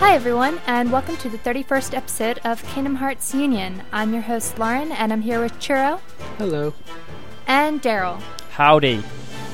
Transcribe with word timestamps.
Hi, 0.00 0.14
everyone, 0.14 0.60
and 0.66 0.90
welcome 0.90 1.16
to 1.18 1.28
the 1.28 1.38
31st 1.38 1.94
episode 1.94 2.40
of 2.44 2.62
Kingdom 2.64 2.96
Hearts 2.96 3.34
Union. 3.34 3.82
I'm 3.92 4.12
your 4.12 4.22
host, 4.22 4.58
Lauren, 4.58 4.90
and 4.92 5.12
I'm 5.12 5.20
here 5.22 5.40
with 5.40 5.52
Churro 5.60 6.00
Hello. 6.38 6.72
and 7.46 7.80
Darryl. 7.82 8.20
Howdy. 8.52 9.02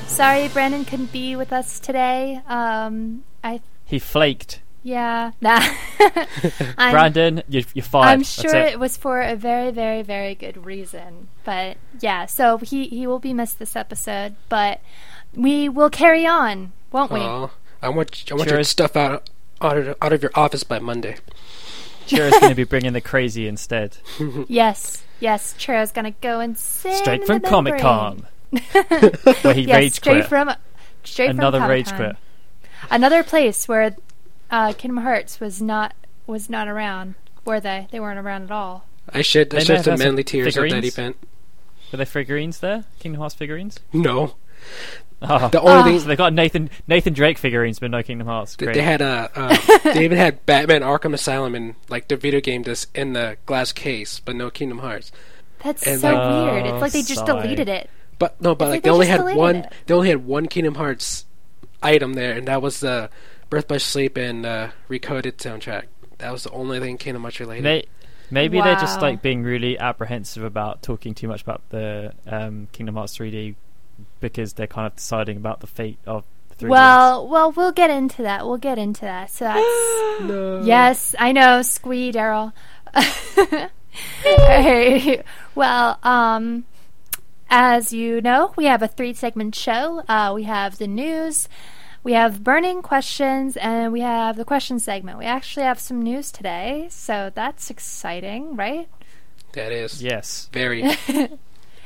Sorry, 0.07 0.47
Branden 0.47 0.87
couldn't 0.87 1.11
be 1.11 1.35
with 1.35 1.51
us 1.51 1.79
today. 1.79 2.41
Um, 2.47 3.23
I, 3.43 3.59
He 3.85 3.99
flaked. 3.99 4.61
yeah, 4.83 5.31
nah. 5.41 5.59
I'm, 6.77 6.95
Branden, 6.95 7.43
you, 7.49 7.63
you're 7.73 7.83
fired. 7.83 8.07
I'm 8.13 8.23
sure 8.23 8.55
it. 8.55 8.73
it 8.73 8.79
was 8.79 8.95
for 8.97 9.21
a 9.21 9.35
very, 9.35 9.71
very, 9.71 10.01
very 10.01 10.33
good 10.33 10.65
reason. 10.65 11.27
But 11.43 11.77
yeah, 11.99 12.25
so 12.25 12.57
he, 12.57 12.87
he 12.87 13.05
will 13.05 13.19
be 13.19 13.33
missed 13.33 13.59
this 13.59 13.75
episode, 13.75 14.35
but 14.49 14.79
we 15.35 15.67
will 15.69 15.89
carry 15.89 16.25
on, 16.25 16.71
won't 16.91 17.11
we? 17.11 17.19
Aw. 17.19 17.49
I 17.79 17.89
want 17.89 18.25
I 18.31 18.33
want 18.33 18.49
Sure 18.49 18.57
your 18.57 18.63
stuff 18.63 18.95
out 18.95 19.29
out 19.61 19.77
of, 19.77 19.97
out 20.01 20.13
of 20.13 20.21
your 20.21 20.31
office 20.35 20.63
by 20.63 20.79
Monday. 20.79 21.17
Churro's 22.07 22.31
going 22.39 22.49
to 22.51 22.55
be 22.55 22.63
bringing 22.63 22.93
the 22.93 23.01
crazy 23.01 23.47
instead. 23.47 23.97
Yes, 24.47 25.03
yes, 25.19 25.53
Churro's 25.57 25.91
gonna 25.91 26.11
go 26.21 26.39
insane. 26.39 26.95
Straight 26.95 27.21
in 27.21 27.27
from 27.27 27.41
Comic 27.41 27.79
Con, 27.79 28.25
where 29.41 29.53
he 29.53 29.63
yes, 29.63 29.75
rage 29.75 29.93
straight 29.93 30.13
quit. 30.13 30.25
from 30.27 30.51
straight 31.03 31.29
Another 31.31 31.59
from 31.59 31.69
rage 31.69 31.91
quit. 31.93 32.15
Another 32.89 33.23
place 33.23 33.67
where 33.67 33.95
uh, 34.51 34.73
Kingdom 34.73 35.03
Hearts 35.03 35.39
was 35.39 35.61
not 35.61 35.93
was 36.27 36.49
not 36.49 36.67
around. 36.67 37.15
Were 37.45 37.59
they? 37.59 37.87
They 37.91 37.99
weren't 37.99 38.19
around 38.19 38.43
at 38.43 38.51
all. 38.51 38.85
I 39.11 39.21
shed 39.21 39.47
I 39.47 39.49
They 39.49 39.55
may 39.57 39.63
shed 39.65 39.75
have 39.77 39.85
some 39.85 39.91
had 39.93 39.99
manly 39.99 40.23
tears 40.23 40.55
at 40.57 40.61
that 40.61 40.69
figurines. 40.69 40.85
event. 40.97 41.17
Were 41.91 41.97
there 41.97 42.05
figurines 42.05 42.59
there? 42.59 42.83
Kingdom 42.99 43.19
Hearts 43.21 43.35
figurines? 43.35 43.79
No, 43.93 44.35
Oh. 45.21 45.47
the 45.51 45.59
only 45.61 45.71
Ah. 45.73 45.83
thing 45.83 45.99
So 45.99 46.07
they 46.07 46.15
got 46.15 46.33
Nathan 46.33 46.69
Nathan 46.87 47.13
Drake 47.13 47.37
figurines, 47.37 47.79
but 47.79 47.89
no 47.91 48.03
Kingdom 48.03 48.27
Hearts. 48.27 48.55
th- 48.55 48.67
Great. 48.67 48.75
they 48.75 48.81
had 48.83 49.01
uh, 49.01 49.27
uh 49.35 49.57
they 49.93 50.05
even 50.05 50.17
had 50.17 50.45
Batman 50.45 50.81
Arkham 50.81 51.13
Asylum 51.13 51.55
in 51.55 51.75
like 51.89 52.07
the 52.07 52.17
video 52.17 52.39
game 52.39 52.63
that's 52.63 52.85
in 52.93 53.13
the 53.13 53.37
glass 53.45 53.71
case, 53.71 54.19
but 54.19 54.35
no 54.35 54.49
Kingdom 54.49 54.79
Hearts. 54.79 55.11
That's 55.63 55.85
And 55.87 55.99
so 56.01 56.13
like- 56.13 56.53
weird. 56.53 56.65
It's 56.67 56.81
like 56.81 56.91
they 56.91 57.01
just 57.01 57.21
Oh, 57.27 57.41
deleted 57.41 57.67
it. 57.67 57.89
But 58.19 58.39
no, 58.41 58.53
but 58.55 58.65
It's 58.65 58.69
like 58.69 58.75
like 58.77 58.83
they 58.83 58.89
they 58.89 58.93
only 58.93 59.07
had 59.07 59.35
one. 59.37 59.55
it. 59.57 59.73
They 59.87 59.93
only 59.93 60.09
had 60.09 60.25
one 60.25 60.47
Kingdom 60.47 60.75
Hearts 60.75 61.25
item 61.83 62.13
there, 62.13 62.33
and 62.33 62.47
that 62.47 62.61
was 62.61 62.79
the 62.79 63.09
Birth 63.49 63.67
by 63.67 63.77
Sleep 63.77 64.17
and 64.17 64.45
uh, 64.45 64.69
Recoded 64.89 65.37
soundtrack. 65.37 65.83
That 66.17 66.31
was 66.31 66.43
the 66.43 66.51
only 66.51 66.79
thing 66.79 66.97
Kingdom 66.97 67.21
Hearts 67.23 67.39
related. 67.39 67.63
May- 67.63 67.85
maybe 68.31 68.59
they're 68.61 68.75
just 68.75 69.01
like 69.01 69.21
being 69.21 69.43
really 69.43 69.77
apprehensive 69.79 70.43
about 70.43 70.81
talking 70.81 71.13
too 71.15 71.27
much 71.27 71.41
about 71.43 71.61
the 71.69 72.13
um, 72.25 72.67
Kingdom 72.71 72.95
Hearts 72.95 73.17
3D 73.17 73.55
because 74.19 74.53
they're 74.53 74.67
kind 74.67 74.87
of 74.87 74.95
deciding 74.95 75.37
about 75.37 75.59
the 75.59 75.67
fate 75.67 75.99
of 76.05 76.25
the 76.49 76.65
3DS. 76.65 76.69
Well, 76.69 77.27
well, 77.27 77.51
we'll 77.51 77.71
get 77.71 77.89
into 77.89 78.23
that. 78.23 78.45
We'll 78.45 78.57
get 78.57 78.77
into 78.77 79.01
that. 79.01 79.31
So 79.31 79.45
that's 79.45 80.21
no. 80.21 80.61
yes, 80.63 81.15
I 81.17 81.31
know, 81.31 81.61
squee, 81.61 82.11
Darryl. 82.11 82.53
Alright. 84.25 85.25
Well, 85.55 85.97
um, 86.03 86.65
as 87.49 87.91
you 87.91 88.21
know, 88.21 88.53
we 88.55 88.65
have 88.65 88.83
a 88.83 88.87
three-segment 88.87 89.55
show. 89.55 90.03
Uh, 90.07 90.31
we 90.35 90.43
have 90.43 90.77
the 90.77 90.85
news, 90.85 91.49
we 92.03 92.13
have 92.13 92.43
burning 92.43 92.83
questions, 92.83 93.57
and 93.57 93.91
we 93.91 94.01
have 94.01 94.37
the 94.37 94.45
question 94.45 94.79
segment. 94.79 95.17
We 95.17 95.25
actually 95.25 95.63
have 95.63 95.79
some 95.79 96.03
news 96.03 96.31
today, 96.31 96.89
so 96.91 97.31
that's 97.33 97.71
exciting, 97.71 98.55
right? 98.55 98.87
that 99.57 99.71
is 99.71 100.01
yes. 100.01 100.49
very. 100.53 100.83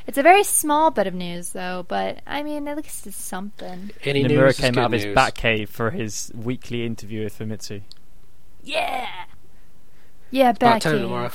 It's 0.07 0.17
a 0.17 0.23
very 0.23 0.44
small 0.44 0.91
bit 0.91 1.07
of 1.07 1.13
news, 1.13 1.50
though, 1.51 1.85
but 1.88 2.19
I 2.25 2.44
mean, 2.44 2.67
at 2.67 2.78
least 2.78 3.06
it's 3.07 3.16
something. 3.16 3.91
Any 4.03 4.23
Nomura 4.23 4.28
news 4.29 4.53
is 4.56 4.59
came 4.59 4.73
good 4.73 4.79
out 4.81 4.85
of 4.88 4.91
his 4.94 5.06
news. 5.06 5.16
Batcave 5.16 5.69
for 5.69 5.91
his 5.91 6.31
weekly 6.35 6.85
interview 6.85 7.23
with 7.23 7.38
Famitsu. 7.38 7.81
Yeah. 8.63 9.07
Yeah, 10.31 10.50
About 10.51 10.59
back 10.59 10.81
time 10.81 10.95
in. 10.95 11.01
tomorrow. 11.03 11.31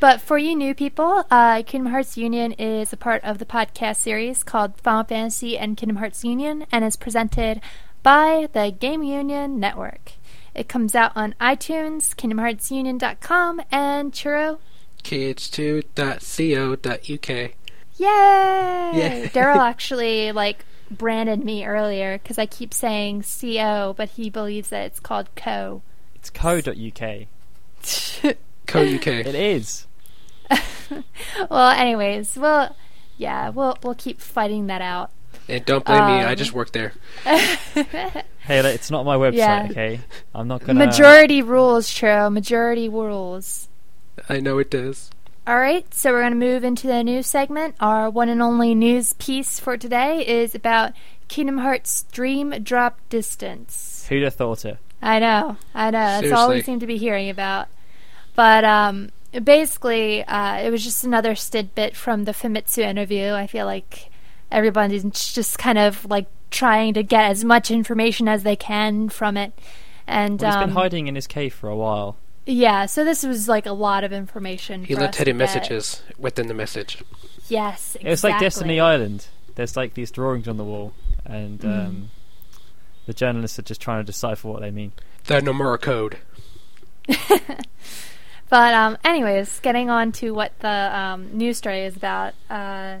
But 0.00 0.20
for 0.20 0.38
you 0.38 0.54
new 0.54 0.74
people, 0.76 1.24
uh, 1.28 1.64
Kingdom 1.64 1.90
Hearts 1.90 2.16
Union 2.16 2.52
is 2.52 2.92
a 2.92 2.96
part 2.96 3.22
of 3.24 3.38
the 3.38 3.44
podcast 3.44 3.96
series 3.96 4.44
called 4.44 4.80
Final 4.80 5.02
Fantasy 5.02 5.58
and 5.58 5.76
Kingdom 5.76 5.96
Hearts 5.96 6.24
Union 6.24 6.66
and 6.70 6.84
is 6.84 6.94
presented 6.94 7.60
by 8.04 8.48
the 8.52 8.70
Game 8.70 9.02
Union 9.02 9.58
Network. 9.58 10.12
It 10.54 10.68
comes 10.68 10.94
out 10.94 11.10
on 11.16 11.34
iTunes, 11.40 12.14
KingdomHeartsUnion.com, 12.14 13.60
and 13.72 14.12
Churro. 14.12 14.58
kh2.co.uk. 15.02 17.28
Yay! 17.28 17.54
Yeah. 17.98 19.26
Darryl 19.32 19.56
actually 19.56 20.32
like 20.32 20.64
branded 20.90 21.44
me 21.44 21.66
earlier 21.66 22.18
because 22.18 22.38
I 22.38 22.46
keep 22.46 22.72
saying 22.72 23.24
CO, 23.40 23.94
but 23.96 24.10
he 24.10 24.30
believes 24.30 24.68
that 24.70 24.86
it's 24.86 25.00
called 25.00 25.28
Co. 25.36 25.82
It's 26.14 26.30
co.uk. 26.30 26.64
Co.uk. 28.66 29.06
It 29.06 29.34
is. 29.34 29.86
well, 31.50 31.70
anyways, 31.70 32.36
well, 32.36 32.74
yeah, 33.16 33.48
we'll 33.50 33.76
we'll 33.82 33.94
keep 33.94 34.20
fighting 34.20 34.66
that 34.68 34.80
out. 34.82 35.10
And 35.48 35.64
don't 35.64 35.84
blame 35.84 36.06
me, 36.06 36.12
I 36.12 36.32
Um, 36.32 36.36
just 36.36 36.52
work 36.52 36.72
there. 36.72 36.92
Hey, 37.24 37.84
it's 38.48 38.90
not 38.90 39.04
my 39.04 39.16
website, 39.16 39.34
Yeah. 39.36 39.66
okay? 39.70 40.00
I'm 40.34 40.48
not 40.48 40.64
gonna. 40.64 40.84
Majority 40.84 41.42
rules, 41.42 41.88
Churro. 41.88 42.32
Majority 42.32 42.88
rules. 42.88 43.67
I 44.28 44.40
know 44.40 44.58
it 44.58 44.70
does. 44.70 45.10
All 45.46 45.58
right, 45.58 45.92
so 45.94 46.12
we're 46.12 46.20
going 46.20 46.32
to 46.32 46.38
move 46.38 46.62
into 46.62 46.86
the 46.86 47.02
news 47.02 47.26
segment. 47.26 47.74
Our 47.80 48.10
one 48.10 48.28
and 48.28 48.42
only 48.42 48.74
news 48.74 49.14
piece 49.14 49.58
for 49.58 49.78
today 49.78 50.26
is 50.26 50.54
about 50.54 50.92
Kingdom 51.28 51.58
Hearts 51.58 52.04
Dream 52.12 52.50
Drop 52.62 52.98
Distance. 53.08 54.04
Who'd 54.08 54.24
have 54.24 54.34
thought 54.34 54.66
it? 54.66 54.78
I 55.00 55.18
know, 55.20 55.56
I 55.74 55.90
know. 55.90 56.20
That's 56.20 56.32
all 56.32 56.50
we 56.50 56.60
seem 56.60 56.80
to 56.80 56.86
be 56.86 56.98
hearing 56.98 57.30
about. 57.30 57.68
But 58.34 58.64
um, 58.64 59.10
basically, 59.42 60.22
uh, 60.24 60.56
it 60.56 60.70
was 60.70 60.84
just 60.84 61.04
another 61.04 61.34
tidbit 61.34 61.96
from 61.96 62.24
the 62.24 62.32
Famitsu 62.32 62.82
interview. 62.82 63.32
I 63.32 63.46
feel 63.46 63.64
like 63.64 64.10
everybody's 64.50 65.04
just 65.32 65.58
kind 65.58 65.78
of 65.78 66.04
like 66.06 66.26
trying 66.50 66.94
to 66.94 67.02
get 67.02 67.30
as 67.30 67.44
much 67.44 67.70
information 67.70 68.28
as 68.28 68.42
they 68.42 68.56
can 68.56 69.08
from 69.08 69.36
it. 69.36 69.52
And 70.06 70.40
Well, 70.40 70.50
he's 70.50 70.56
um, 70.56 70.68
been 70.68 70.76
hiding 70.76 71.06
in 71.06 71.14
his 71.14 71.26
cave 71.26 71.54
for 71.54 71.68
a 71.68 71.76
while. 71.76 72.16
Yeah, 72.50 72.86
so 72.86 73.04
this 73.04 73.22
was 73.24 73.46
like 73.48 73.66
a 73.66 73.72
lot 73.72 74.04
of 74.04 74.12
information. 74.12 74.84
He 74.84 74.94
for 74.94 75.00
left 75.02 75.14
us 75.14 75.18
hidden 75.18 75.36
to 75.38 75.44
get. 75.44 75.54
messages 75.54 76.02
within 76.18 76.46
the 76.48 76.54
message. 76.54 77.02
Yes, 77.48 77.94
exactly. 77.94 78.10
It's 78.10 78.24
like 78.24 78.40
Destiny 78.40 78.80
Island. 78.80 79.26
There's 79.54 79.76
like 79.76 79.92
these 79.94 80.10
drawings 80.10 80.48
on 80.48 80.56
the 80.56 80.64
wall, 80.64 80.94
and 81.26 81.60
Mm. 81.60 81.86
um, 81.86 82.10
the 83.06 83.12
journalists 83.12 83.58
are 83.58 83.62
just 83.62 83.80
trying 83.82 84.00
to 84.00 84.04
decipher 84.06 84.48
what 84.48 84.60
they 84.62 84.70
mean. 84.70 84.92
The 85.26 85.40
Nomura 85.40 85.80
code. 85.80 86.18
But 88.50 88.72
um, 88.72 88.96
anyways, 89.04 89.60
getting 89.60 89.90
on 89.90 90.10
to 90.12 90.32
what 90.32 90.58
the 90.60 90.68
um, 90.98 91.36
news 91.36 91.58
story 91.58 91.84
is 91.84 91.94
about. 91.94 92.32
Uh, 92.48 93.00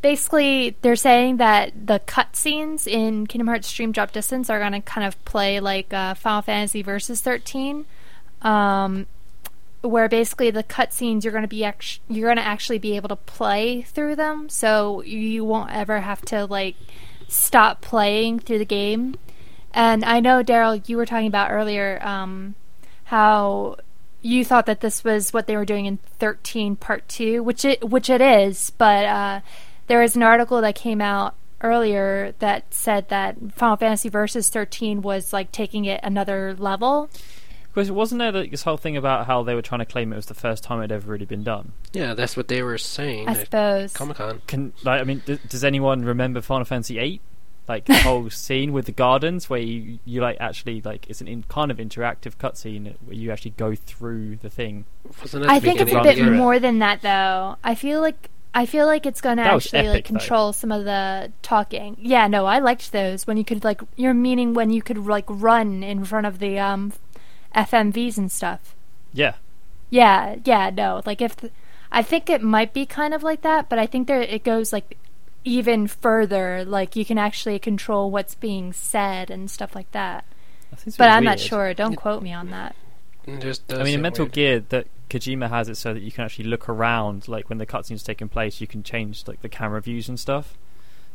basically, 0.00 0.76
they're 0.80 0.96
saying 0.96 1.36
that 1.36 1.72
the 1.88 2.00
cutscenes 2.06 2.86
in 2.86 3.26
Kingdom 3.26 3.48
Hearts 3.48 3.70
Dream 3.70 3.92
Drop 3.92 4.12
Distance 4.12 4.48
are 4.48 4.58
going 4.58 4.72
to 4.72 4.80
kind 4.80 5.06
of 5.06 5.22
play 5.26 5.60
like 5.60 5.92
uh, 5.92 6.14
Final 6.14 6.40
Fantasy 6.40 6.80
Versus 6.80 7.20
13, 7.20 7.84
um, 8.42 9.06
where 9.80 10.08
basically 10.08 10.50
the 10.50 10.62
cutscenes 10.62 11.24
you're 11.24 11.32
going 11.32 11.42
to 11.42 11.48
be 11.48 11.64
act- 11.64 12.00
you're 12.08 12.28
going 12.28 12.36
to 12.36 12.46
actually 12.46 12.78
be 12.78 12.96
able 12.96 13.08
to 13.08 13.16
play 13.16 13.82
through 13.82 14.16
them, 14.16 14.48
so 14.48 15.02
you 15.02 15.44
won't 15.44 15.72
ever 15.72 16.00
have 16.00 16.22
to 16.22 16.44
like 16.46 16.76
stop 17.28 17.80
playing 17.80 18.38
through 18.38 18.58
the 18.58 18.64
game. 18.64 19.16
And 19.74 20.04
I 20.04 20.20
know 20.20 20.42
Darryl, 20.42 20.86
you 20.88 20.96
were 20.96 21.06
talking 21.06 21.26
about 21.26 21.50
earlier 21.50 21.98
um, 22.02 22.54
how 23.04 23.76
you 24.22 24.44
thought 24.44 24.66
that 24.66 24.80
this 24.80 25.02
was 25.02 25.32
what 25.32 25.46
they 25.46 25.56
were 25.56 25.64
doing 25.64 25.86
in 25.86 25.98
13 26.18 26.76
part 26.76 27.08
2 27.08 27.42
which 27.42 27.64
it 27.64 27.82
which 27.88 28.08
it 28.08 28.20
is 28.20 28.70
but 28.78 29.04
uh, 29.04 29.40
there 29.88 30.00
was 30.00 30.14
an 30.14 30.22
article 30.22 30.60
that 30.60 30.76
came 30.76 31.00
out 31.00 31.34
earlier 31.60 32.34
that 32.38 32.72
said 32.72 33.08
that 33.08 33.36
Final 33.54 33.76
Fantasy 33.76 34.08
Versus 34.08 34.48
13 34.48 35.02
was 35.02 35.32
like 35.32 35.52
taking 35.52 35.84
it 35.84 36.00
another 36.02 36.54
level 36.54 37.10
Because 37.72 37.90
wasn't 37.90 38.18
there 38.18 38.32
like, 38.32 38.50
this 38.50 38.62
whole 38.64 38.76
thing 38.76 38.96
about 38.96 39.26
how 39.26 39.42
they 39.42 39.54
were 39.54 39.62
trying 39.62 39.78
to 39.78 39.86
claim 39.86 40.12
it 40.12 40.16
was 40.16 40.26
the 40.26 40.34
first 40.34 40.62
time 40.62 40.80
it 40.80 40.82
had 40.82 40.92
ever 40.92 41.10
really 41.10 41.24
been 41.24 41.42
done? 41.42 41.72
Yeah, 41.92 42.12
that's 42.14 42.36
what 42.36 42.48
they 42.48 42.62
were 42.62 42.76
saying 42.78 43.28
I 43.28 43.34
suppose 43.34 43.92
Comic 43.94 44.18
Con. 44.18 44.42
Can 44.46 44.72
like 44.84 45.00
I 45.00 45.04
mean, 45.04 45.22
d- 45.24 45.38
does 45.48 45.64
anyone 45.64 46.04
remember 46.04 46.40
Final 46.40 46.64
Fantasy 46.64 46.96
VIII? 46.98 47.20
Like 47.68 47.84
the 47.86 47.94
whole 47.98 48.28
scene 48.28 48.72
with 48.72 48.86
the 48.86 48.92
gardens 48.92 49.48
where 49.48 49.60
you, 49.60 49.98
you 50.04 50.20
like 50.20 50.36
actually 50.40 50.82
like 50.82 51.08
it's 51.08 51.20
an 51.20 51.28
in, 51.28 51.44
kind 51.44 51.70
of 51.70 51.78
interactive 51.78 52.36
cutscene 52.36 52.94
where 53.04 53.14
you 53.14 53.30
actually 53.30 53.52
go 53.52 53.74
through 53.74 54.36
the 54.36 54.50
thing. 54.50 54.84
Wasn't 55.20 55.44
that 55.44 55.50
I 55.50 55.60
think 55.60 55.80
it's 55.80 55.92
a 55.92 56.02
bit 56.02 56.16
the 56.16 56.24
year? 56.24 56.30
more 56.32 56.58
than 56.58 56.80
that 56.80 57.00
though 57.02 57.56
I 57.64 57.74
feel 57.74 58.00
like 58.00 58.28
I 58.54 58.66
feel 58.66 58.84
like 58.86 59.06
it's 59.06 59.22
going 59.22 59.38
to 59.38 59.44
That 59.44 59.54
was 59.54 59.64
actually 59.66 59.88
like 59.88 59.88
epic, 59.88 60.04
though. 60.04 60.18
control 60.18 60.52
some 60.52 60.70
of 60.72 60.84
the 60.84 61.32
talking. 61.40 61.96
Yeah, 61.98 62.26
no, 62.26 62.44
I 62.44 62.58
liked 62.58 62.92
those 62.92 63.26
when 63.26 63.38
you 63.38 63.44
could 63.44 63.64
like 63.64 63.80
you're 63.96 64.12
meaning 64.12 64.52
when 64.52 64.68
you 64.70 64.82
could 64.82 64.98
like 64.98 65.24
run 65.28 65.82
in 65.82 66.04
front 66.04 66.26
of 66.26 66.38
the 66.38 66.58
um 66.58 66.92
FMVs 67.54 68.18
and 68.18 68.30
stuff. 68.30 68.74
Yeah, 69.12 69.34
Yeah, 69.90 70.36
yeah, 70.44 70.70
no. 70.70 71.02
Like 71.04 71.20
if 71.20 71.36
th- 71.36 71.52
I 71.90 72.02
think 72.02 72.30
it 72.30 72.42
might 72.42 72.72
be 72.72 72.86
kind 72.86 73.12
of 73.12 73.22
like 73.22 73.42
that, 73.42 73.68
but 73.68 73.78
I 73.78 73.86
think 73.86 74.08
there 74.08 74.22
it 74.22 74.44
goes 74.44 74.72
like 74.72 74.96
even 75.44 75.86
further. 75.86 76.64
Like 76.64 76.96
you 76.96 77.04
can 77.04 77.18
actually 77.18 77.58
control 77.58 78.10
what's 78.10 78.34
being 78.34 78.72
said 78.72 79.30
and 79.30 79.50
stuff 79.50 79.74
like 79.74 79.90
that. 79.92 80.24
I 80.72 80.76
think 80.76 80.86
it's 80.88 80.96
but 80.96 81.10
I'm 81.10 81.24
not 81.24 81.38
sure. 81.38 81.74
Don't 81.74 81.96
quote 81.96 82.22
me 82.22 82.32
on 82.32 82.50
that. 82.50 82.74
Just 83.40 83.70
I 83.72 83.78
mean, 83.78 83.86
in 83.86 83.92
seem 83.92 84.00
Metal 84.02 84.24
weird. 84.24 84.32
Gear, 84.32 84.60
that 84.70 84.86
Kojima 85.10 85.48
has 85.50 85.68
it 85.68 85.76
so 85.76 85.92
that 85.92 86.02
you 86.02 86.10
can 86.10 86.24
actually 86.24 86.46
look 86.46 86.68
around, 86.68 87.28
like 87.28 87.48
when 87.50 87.58
the 87.58 87.66
cutscene's 87.66 88.02
taking 88.02 88.28
place, 88.28 88.60
you 88.60 88.66
can 88.66 88.82
change 88.82 89.28
like 89.28 89.42
the 89.42 89.48
camera 89.48 89.80
views 89.80 90.08
and 90.08 90.18
stuff. 90.18 90.56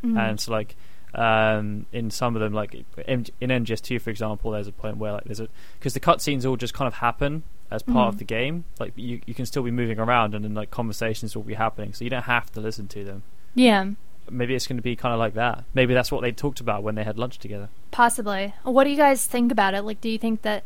Mhm. 0.05 0.17
And 0.17 0.39
so, 0.39 0.51
like, 0.51 0.75
um, 1.17 1.85
in 1.91 2.11
some 2.11 2.35
of 2.35 2.41
them, 2.41 2.53
like 2.53 2.73
in 3.07 3.23
MGS2, 3.41 3.99
for 4.01 4.09
example, 4.09 4.51
there's 4.51 4.67
a 4.67 4.71
point 4.71 4.97
where 4.97 5.13
like 5.13 5.23
there's 5.25 5.39
a 5.39 5.47
because 5.79 5.93
the 5.93 5.99
cutscenes 5.99 6.45
all 6.47 6.55
just 6.57 6.73
kind 6.73 6.87
of 6.87 6.95
happen 6.95 7.43
as 7.71 7.83
part 7.83 8.05
Mhm. 8.05 8.09
of 8.09 8.17
the 8.19 8.23
game. 8.23 8.63
Like, 8.79 8.93
you 8.95 9.21
you 9.25 9.33
can 9.33 9.45
still 9.45 9.63
be 9.63 9.71
moving 9.71 9.99
around, 9.99 10.35
and 10.35 10.45
then 10.45 10.53
like 10.53 10.71
conversations 10.71 11.35
will 11.35 11.43
be 11.43 11.55
happening, 11.55 11.93
so 11.93 12.03
you 12.03 12.09
don't 12.09 12.23
have 12.23 12.51
to 12.53 12.61
listen 12.61 12.87
to 12.89 13.03
them. 13.03 13.23
yeah, 13.55 13.85
Maybe 14.29 14.55
it's 14.55 14.67
going 14.67 14.75
to 14.77 14.83
be 14.83 14.97
kind 14.97 15.13
of 15.13 15.19
like 15.19 15.35
that. 15.35 15.63
Maybe 15.73 15.93
that's 15.93 16.11
what 16.11 16.19
they 16.21 16.33
talked 16.33 16.59
about 16.59 16.83
when 16.83 16.95
they 16.95 17.05
had 17.05 17.17
lunch 17.17 17.39
together. 17.39 17.69
possibly. 17.91 18.53
What 18.63 18.83
do 18.83 18.89
you 18.89 18.97
guys 18.97 19.25
think 19.25 19.53
about 19.53 19.73
it? 19.73 19.83
Like, 19.83 20.01
do 20.01 20.09
you 20.09 20.17
think 20.17 20.41
that? 20.41 20.63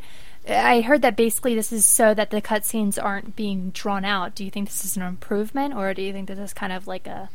I 0.50 0.82
heard 0.82 1.04
that 1.04 1.16
basically 1.16 1.54
this 1.54 1.72
is 1.72 1.86
so 1.86 2.16
that 2.16 2.32
the 2.32 2.42
cutscenes 2.42 2.98
aren't 3.02 3.36
being 3.36 3.70
drawn 3.70 4.04
out. 4.04 4.34
Do 4.34 4.44
you 4.44 4.50
think 4.50 4.68
this 4.68 4.84
is 4.84 4.98
an 4.98 5.04
improvement, 5.04 5.76
or 5.76 5.94
do 5.94 6.02
you 6.02 6.12
think 6.12 6.28
this 6.28 6.40
is 6.40 6.54
kind 6.54 6.74
of 6.74 6.88
like 6.88 7.06
a? 7.08 7.30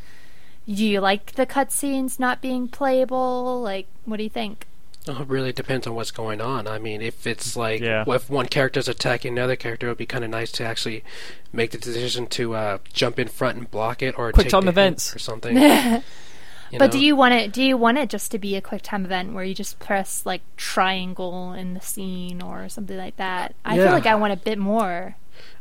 Do 0.67 0.85
you 0.85 1.01
like 1.01 1.33
the 1.33 1.47
cutscenes 1.47 2.19
not 2.19 2.41
being 2.43 2.69
playable? 2.69 3.61
Like, 3.63 3.87
what 4.05 4.17
do 4.19 4.25
you 4.25 4.31
think? 4.31 4.67
Oh, 5.09 5.23
it 5.23 5.29
really 5.29 5.53
depends 5.53 5.87
on 5.87 5.95
what's 5.95 6.11
going 6.11 6.41
on. 6.41 6.67
I 6.67 6.79
mean, 6.79 7.01
if 7.01 7.27
it's 7.29 7.55
like 7.57 7.81
Yeah. 7.81 8.05
if 8.09 8.29
one 8.29 8.47
character's 8.47 8.89
attacking 8.89 9.39
another 9.39 9.55
character, 9.55 9.87
it 9.87 9.91
would 9.91 9.99
be 9.99 10.07
kind 10.07 10.25
of 10.25 10.31
nice 10.31 10.51
to 10.53 10.65
actually 10.65 11.05
make 11.53 11.71
the 11.71 11.79
decision 11.79 12.27
to 12.29 12.57
uh, 12.57 12.79
jump 12.93 13.21
in 13.21 13.29
front 13.29 13.57
and 13.57 13.71
block 13.71 14.03
it, 14.03 14.19
or 14.19 14.33
Quick 14.33 14.47
take 14.47 14.51
time 14.51 14.65
the 14.65 14.71
events. 14.71 15.15
or 15.15 15.21
something. 15.21 15.57
you 16.73 16.79
but 16.81 16.91
do 16.91 16.99
you 16.99 17.15
want 17.15 17.35
it? 17.35 17.53
Do 17.53 17.63
you 17.63 17.77
want 17.77 17.99
it 17.99 18.11
just 18.11 18.33
to 18.33 18.39
be 18.41 18.57
a 18.57 18.61
quick 18.61 18.83
time 18.83 19.05
event 19.05 19.33
where 19.33 19.45
you 19.45 19.55
just 19.55 19.79
press 19.79 20.27
like 20.27 20.41
triangle 20.57 21.53
in 21.53 21.75
the 21.75 21.81
scene 21.81 22.43
or 22.43 22.69
something 22.69 22.97
like 22.97 23.15
that? 23.19 23.55
I 23.65 23.77
Yeah. 23.77 23.85
feel 23.85 23.93
like 23.93 24.07
I 24.07 24.17
want 24.17 24.33
a 24.33 24.37
bit 24.37 24.59
more. 24.59 25.15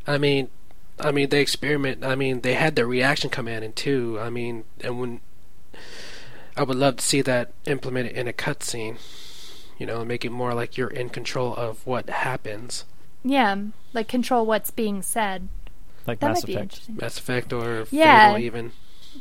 I 0.08 0.18
mean, 0.18 0.48
I 0.98 1.10
mean, 1.12 1.28
they 1.28 1.40
experiment. 1.40 2.04
I 2.04 2.14
mean, 2.14 2.40
they 2.40 2.54
had 2.54 2.74
the 2.76 2.86
reaction 2.86 3.30
command 3.30 3.64
in 3.64 3.72
too. 3.74 4.18
I 4.20 4.30
mean, 4.30 4.64
and 4.80 4.98
when 4.98 5.20
I 6.56 6.62
would 6.62 6.76
love 6.76 6.96
to 6.96 7.04
see 7.04 7.20
that 7.22 7.52
implemented 7.66 8.12
in 8.16 8.28
a 8.28 8.32
cutscene. 8.32 8.98
You 9.78 9.84
know, 9.84 10.04
make 10.06 10.24
it 10.24 10.30
more 10.32 10.54
like 10.54 10.78
you're 10.78 10.88
in 10.88 11.10
control 11.10 11.54
of 11.54 11.86
what 11.86 12.08
happens. 12.08 12.84
Yeah, 13.22 13.56
like 13.92 14.08
control 14.08 14.46
what's 14.46 14.70
being 14.70 15.02
said. 15.02 15.48
Like 16.06 16.20
That 16.20 16.28
Mass 16.28 16.36
might 16.38 16.46
be 16.46 16.52
Effect. 16.54 16.62
interesting. 16.64 16.96
Mass 16.96 17.18
Effect 17.18 17.52
or 17.52 17.86
Yeah. 17.90 18.28
Fable 18.32 18.44
even. 18.44 18.72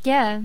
Yeah. 0.03 0.43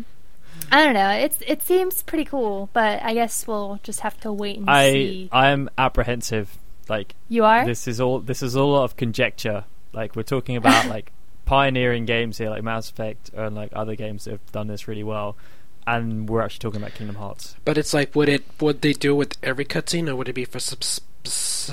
I 0.73 0.85
don't 0.85 0.95
know. 0.95 1.11
It's 1.11 1.39
it 1.47 1.63
seems 1.63 2.03
pretty 2.03 2.25
cool, 2.25 2.71
but 2.73 3.01
I 3.05 3.15
guess 3.15 3.47
we'll 3.47 3.79
just 3.85 4.01
have 4.01 4.19
to 4.23 4.33
wait 4.33 4.59
and 4.59 4.69
I 4.69 4.91
see. 4.93 5.29
I 5.31 5.51
am 5.51 5.71
apprehensive. 5.79 6.59
Like 6.89 7.15
you 7.29 7.45
are? 7.45 7.65
this 7.65 7.87
is 7.87 8.01
all 8.01 8.19
this 8.19 8.43
is 8.43 8.57
all 8.57 8.73
a 8.73 8.77
lot 8.79 8.85
of 8.85 8.97
conjecture. 8.97 9.65
Like 9.93 10.17
we're 10.17 10.25
talking 10.25 10.57
about 10.57 10.87
like 10.89 11.13
pioneering 11.51 12.05
games 12.05 12.39
here, 12.39 12.49
like 12.49 12.63
Mass 12.63 12.89
Effect 12.91 13.31
and 13.35 13.57
like 13.57 13.71
other 13.75 13.97
games 13.97 14.25
that 14.25 14.31
have 14.33 14.53
done 14.53 14.69
this 14.69 14.87
really 14.87 15.03
well, 15.03 15.37
and 15.85 16.29
we're 16.31 16.43
actually 16.43 16.61
talking 16.61 16.81
about 16.81 16.95
Kingdom 16.95 17.17
Hearts. 17.17 17.57
But 17.65 17.77
it's 17.77 17.93
like, 17.93 18.15
would 18.15 18.29
it 18.29 18.45
would 18.61 18.83
they 18.83 18.93
do 18.93 19.11
it 19.13 19.17
with 19.17 19.37
every 19.43 19.65
cutscene, 19.65 20.09
or 20.09 20.15
would 20.15 20.29
it 20.29 20.35
be 20.35 20.45
for 20.45 20.61
sp- 20.63 20.85
sp- 21.27 21.27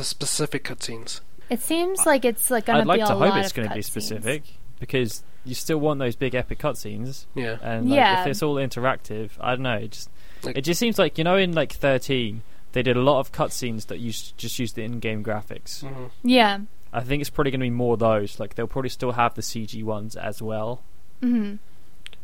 specific 0.03 0.63
cutscenes? 0.63 1.21
It 1.51 1.61
seems 1.61 2.05
like 2.07 2.25
it's 2.25 2.49
like 2.49 2.65
gonna 2.65 2.79
I'd 2.79 2.87
like 2.87 3.01
be 3.01 3.05
to 3.05 3.15
lot 3.15 3.29
hope 3.33 3.43
it's 3.43 3.53
going 3.53 3.67
to 3.69 3.73
be 3.75 3.81
cutscenes. 3.81 3.85
specific 3.85 4.43
because 4.79 5.23
you 5.45 5.53
still 5.55 5.77
want 5.77 5.99
those 5.99 6.15
big 6.15 6.33
epic 6.33 6.57
cutscenes, 6.59 7.25
Yeah. 7.35 7.57
and 7.61 7.87
like, 7.89 7.97
Yeah. 7.97 8.21
if 8.21 8.27
it's 8.27 8.41
all 8.43 8.55
interactive, 8.55 9.29
I 9.39 9.51
don't 9.51 9.61
know. 9.63 9.75
It 9.75 9.91
just 9.91 10.09
Like- 10.43 10.57
it 10.57 10.61
just 10.61 10.79
seems 10.79 10.97
like 10.97 11.17
you 11.19 11.23
know 11.23 11.37
in 11.37 11.53
like 11.53 11.71
thirteen 11.73 12.41
they 12.73 12.81
did 12.83 12.97
a 12.97 13.01
lot 13.01 13.19
of 13.19 13.31
cutscenes 13.31 13.87
that 13.87 13.99
used 13.99 14.37
just 14.37 14.57
used 14.59 14.75
the 14.75 14.83
in-game 14.83 15.23
graphics. 15.23 15.81
hmm 15.81 16.05
Yeah. 16.23 16.59
I 16.93 17.01
think 17.01 17.21
it's 17.21 17.29
probably 17.29 17.51
going 17.51 17.59
to 17.61 17.65
be 17.65 17.69
more 17.69 17.93
of 17.93 17.99
those. 17.99 18.39
Like 18.39 18.55
they'll 18.55 18.67
probably 18.67 18.89
still 18.89 19.11
have 19.13 19.35
the 19.35 19.41
CG 19.41 19.83
ones 19.83 20.15
as 20.15 20.41
well, 20.41 20.81
hmm 21.21 21.55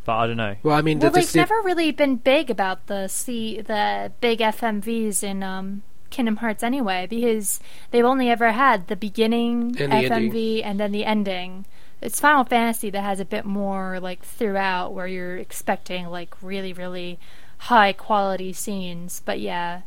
but 0.05 0.17
I 0.17 0.27
don't 0.27 0.35
know. 0.37 0.55
Well, 0.63 0.75
I 0.75 0.81
mean, 0.81 0.99
Well, 0.99 1.11
the, 1.11 1.21
they've 1.21 1.35
never 1.35 1.55
really 1.63 1.91
been 1.91 2.17
big 2.17 2.49
about 2.49 2.87
the 2.87 3.07
C 3.07 3.61
the 3.61 4.11
big 4.19 4.39
FMVs 4.39 5.23
in 5.23 5.43
um, 5.43 5.81
Kingdom 6.09 6.37
Hearts 6.37 6.61
anyway, 6.61 7.07
because 7.09 7.61
they've 7.91 8.03
only 8.03 8.29
ever 8.29 8.51
had 8.51 8.87
the 8.87 8.97
beginning 8.97 9.75
And 9.79 9.91
the 9.93 10.09
FMV 10.09 10.11
ending. 10.11 10.63
and 10.63 10.79
then 10.79 10.91
the 10.91 11.05
ending. 11.05 11.65
It's 12.01 12.19
Final 12.19 12.43
Fantasy 12.43 12.89
that 12.89 13.01
has 13.01 13.21
a 13.21 13.25
bit 13.25 13.45
more 13.45 13.97
like 14.01 14.23
throughout, 14.25 14.93
where 14.93 15.07
you're 15.07 15.37
expecting 15.37 16.07
like 16.07 16.35
really, 16.41 16.73
really 16.73 17.17
high 17.59 17.93
quality 17.93 18.51
scenes. 18.51 19.21
But 19.23 19.39
yeah, 19.39 19.83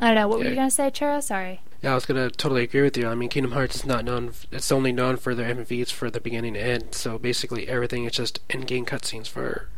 I 0.00 0.08
don't 0.08 0.16
know. 0.16 0.28
What 0.28 0.40
were 0.40 0.44
you 0.44 0.54
gonna 0.54 0.70
say, 0.70 0.90
Churro? 0.90 1.22
Sorry. 1.22 1.62
Yeah, 1.82 1.92
I 1.92 1.94
was 1.94 2.04
gonna 2.04 2.30
totally 2.30 2.62
agree 2.64 2.82
with 2.82 2.96
you. 2.96 3.08
I 3.08 3.14
mean, 3.14 3.28
Kingdom 3.30 3.52
Hearts 3.52 3.76
is 3.76 3.86
not 3.86 4.04
known. 4.04 4.28
f- 4.28 4.46
It's 4.52 4.70
only 4.70 4.92
known 4.92 5.16
for 5.16 5.34
their 5.34 5.48
MVs 5.54 5.90
for 5.90 6.10
the 6.10 6.20
beginning 6.20 6.54
to 6.54 6.60
end. 6.60 6.94
So 6.94 7.18
basically, 7.18 7.68
everything 7.68 8.04
is 8.04 8.12
just 8.12 8.40
in-game 8.50 8.84
cutscenes 8.84 9.26
for 9.28 9.68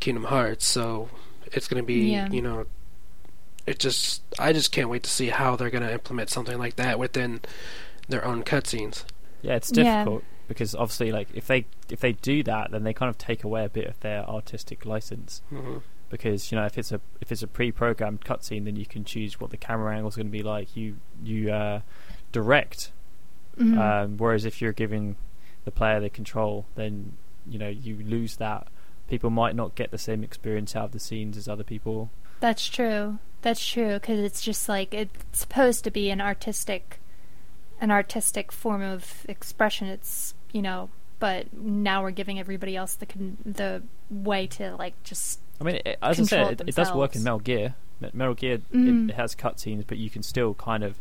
Kingdom 0.00 0.24
Hearts. 0.24 0.64
So 0.66 1.08
it's 1.52 1.68
gonna 1.68 1.84
be, 1.84 2.10
Yeah. 2.12 2.28
you 2.30 2.42
know, 2.42 2.66
it 3.66 3.78
just. 3.78 4.22
I 4.38 4.52
just 4.52 4.72
can't 4.72 4.88
wait 4.88 5.04
to 5.04 5.10
see 5.10 5.28
how 5.28 5.54
they're 5.54 5.70
gonna 5.70 5.90
implement 5.92 6.30
something 6.30 6.58
like 6.58 6.74
that 6.76 6.98
within 6.98 7.40
their 8.08 8.24
own 8.24 8.42
cutscenes. 8.42 9.04
Yeah, 9.42 9.54
it's 9.54 9.70
Yeah. 9.72 9.98
difficult 10.02 10.24
because 10.48 10.74
obviously, 10.74 11.12
like 11.12 11.28
if 11.32 11.46
they 11.46 11.66
if 11.88 12.00
they 12.00 12.12
do 12.12 12.42
that, 12.42 12.72
then 12.72 12.82
they 12.82 12.92
kind 12.92 13.08
of 13.08 13.18
take 13.18 13.44
away 13.44 13.64
a 13.64 13.68
bit 13.68 13.86
of 13.86 14.00
their 14.00 14.28
artistic 14.28 14.84
license. 14.84 15.42
hmm 15.50 15.78
Because 16.10 16.52
you 16.52 16.58
know, 16.58 16.66
if 16.66 16.76
it's 16.76 16.92
a 16.92 17.00
if 17.20 17.32
it's 17.32 17.42
a 17.42 17.46
pre-programmed 17.46 18.20
cutscene, 18.22 18.64
then 18.66 18.76
you 18.76 18.84
can 18.84 19.04
choose 19.04 19.40
what 19.40 19.50
the 19.50 19.56
camera 19.56 19.94
angle 19.94 20.08
is 20.08 20.16
going 20.16 20.26
to 20.26 20.32
be 20.32 20.42
like. 20.42 20.76
You 20.76 20.96
you 21.22 21.50
uh, 21.52 21.80
direct. 22.32 22.92
Mhm. 23.56 23.78
Um, 23.78 24.16
whereas 24.18 24.44
if 24.44 24.60
you're 24.60 24.72
giving 24.72 25.16
the 25.64 25.70
player 25.70 26.00
the 26.00 26.10
control, 26.10 26.66
then 26.74 27.12
you 27.46 27.58
know 27.58 27.68
you 27.68 27.96
lose 27.96 28.36
that. 28.36 28.66
People 29.08 29.30
might 29.30 29.56
not 29.56 29.74
get 29.74 29.90
the 29.90 29.98
same 29.98 30.22
experience 30.22 30.76
out 30.76 30.86
of 30.86 30.92
the 30.92 31.00
scenes 31.00 31.36
as 31.36 31.48
other 31.48 31.64
people. 31.64 32.10
That's 32.40 32.66
true. 32.68 33.18
That's 33.42 33.64
true 33.66 33.94
because 33.94 34.18
it's 34.18 34.42
just 34.42 34.68
like 34.68 34.92
it's 34.92 35.16
supposed 35.32 35.84
to 35.84 35.90
be 35.90 36.10
an 36.10 36.20
artistic, 36.20 37.00
an 37.80 37.90
artistic 37.90 38.52
form 38.52 38.82
of 38.82 39.24
expression. 39.28 39.88
It's 39.88 40.34
you 40.52 40.62
know, 40.62 40.90
but 41.18 41.52
now 41.52 42.02
we're 42.02 42.10
giving 42.10 42.38
everybody 42.40 42.76
else 42.76 42.94
the 42.94 43.06
con- 43.06 43.38
the 43.44 43.82
way 44.10 44.46
to 44.48 44.74
like 44.76 45.00
just 45.04 45.40
I 45.60 45.64
mean, 45.64 45.76
it, 45.84 45.98
as 46.02 46.18
I 46.20 46.22
said, 46.24 46.52
it 46.52 46.60
it, 46.62 46.68
it 46.70 46.74
does 46.74 46.92
work 46.92 47.14
in 47.14 47.22
themselves. 47.22 47.24
Metal 47.24 47.38
Gear. 47.40 47.74
Me- 48.00 48.10
Metal 48.14 48.34
Gear 48.34 48.58
Mm. 48.72 49.08
it, 49.08 49.12
it 49.12 49.16
has 49.16 49.34
cutscenes, 49.34 49.84
but 49.86 49.98
you 49.98 50.08
can 50.10 50.22
still 50.22 50.54
kind 50.54 50.82
of 50.82 50.98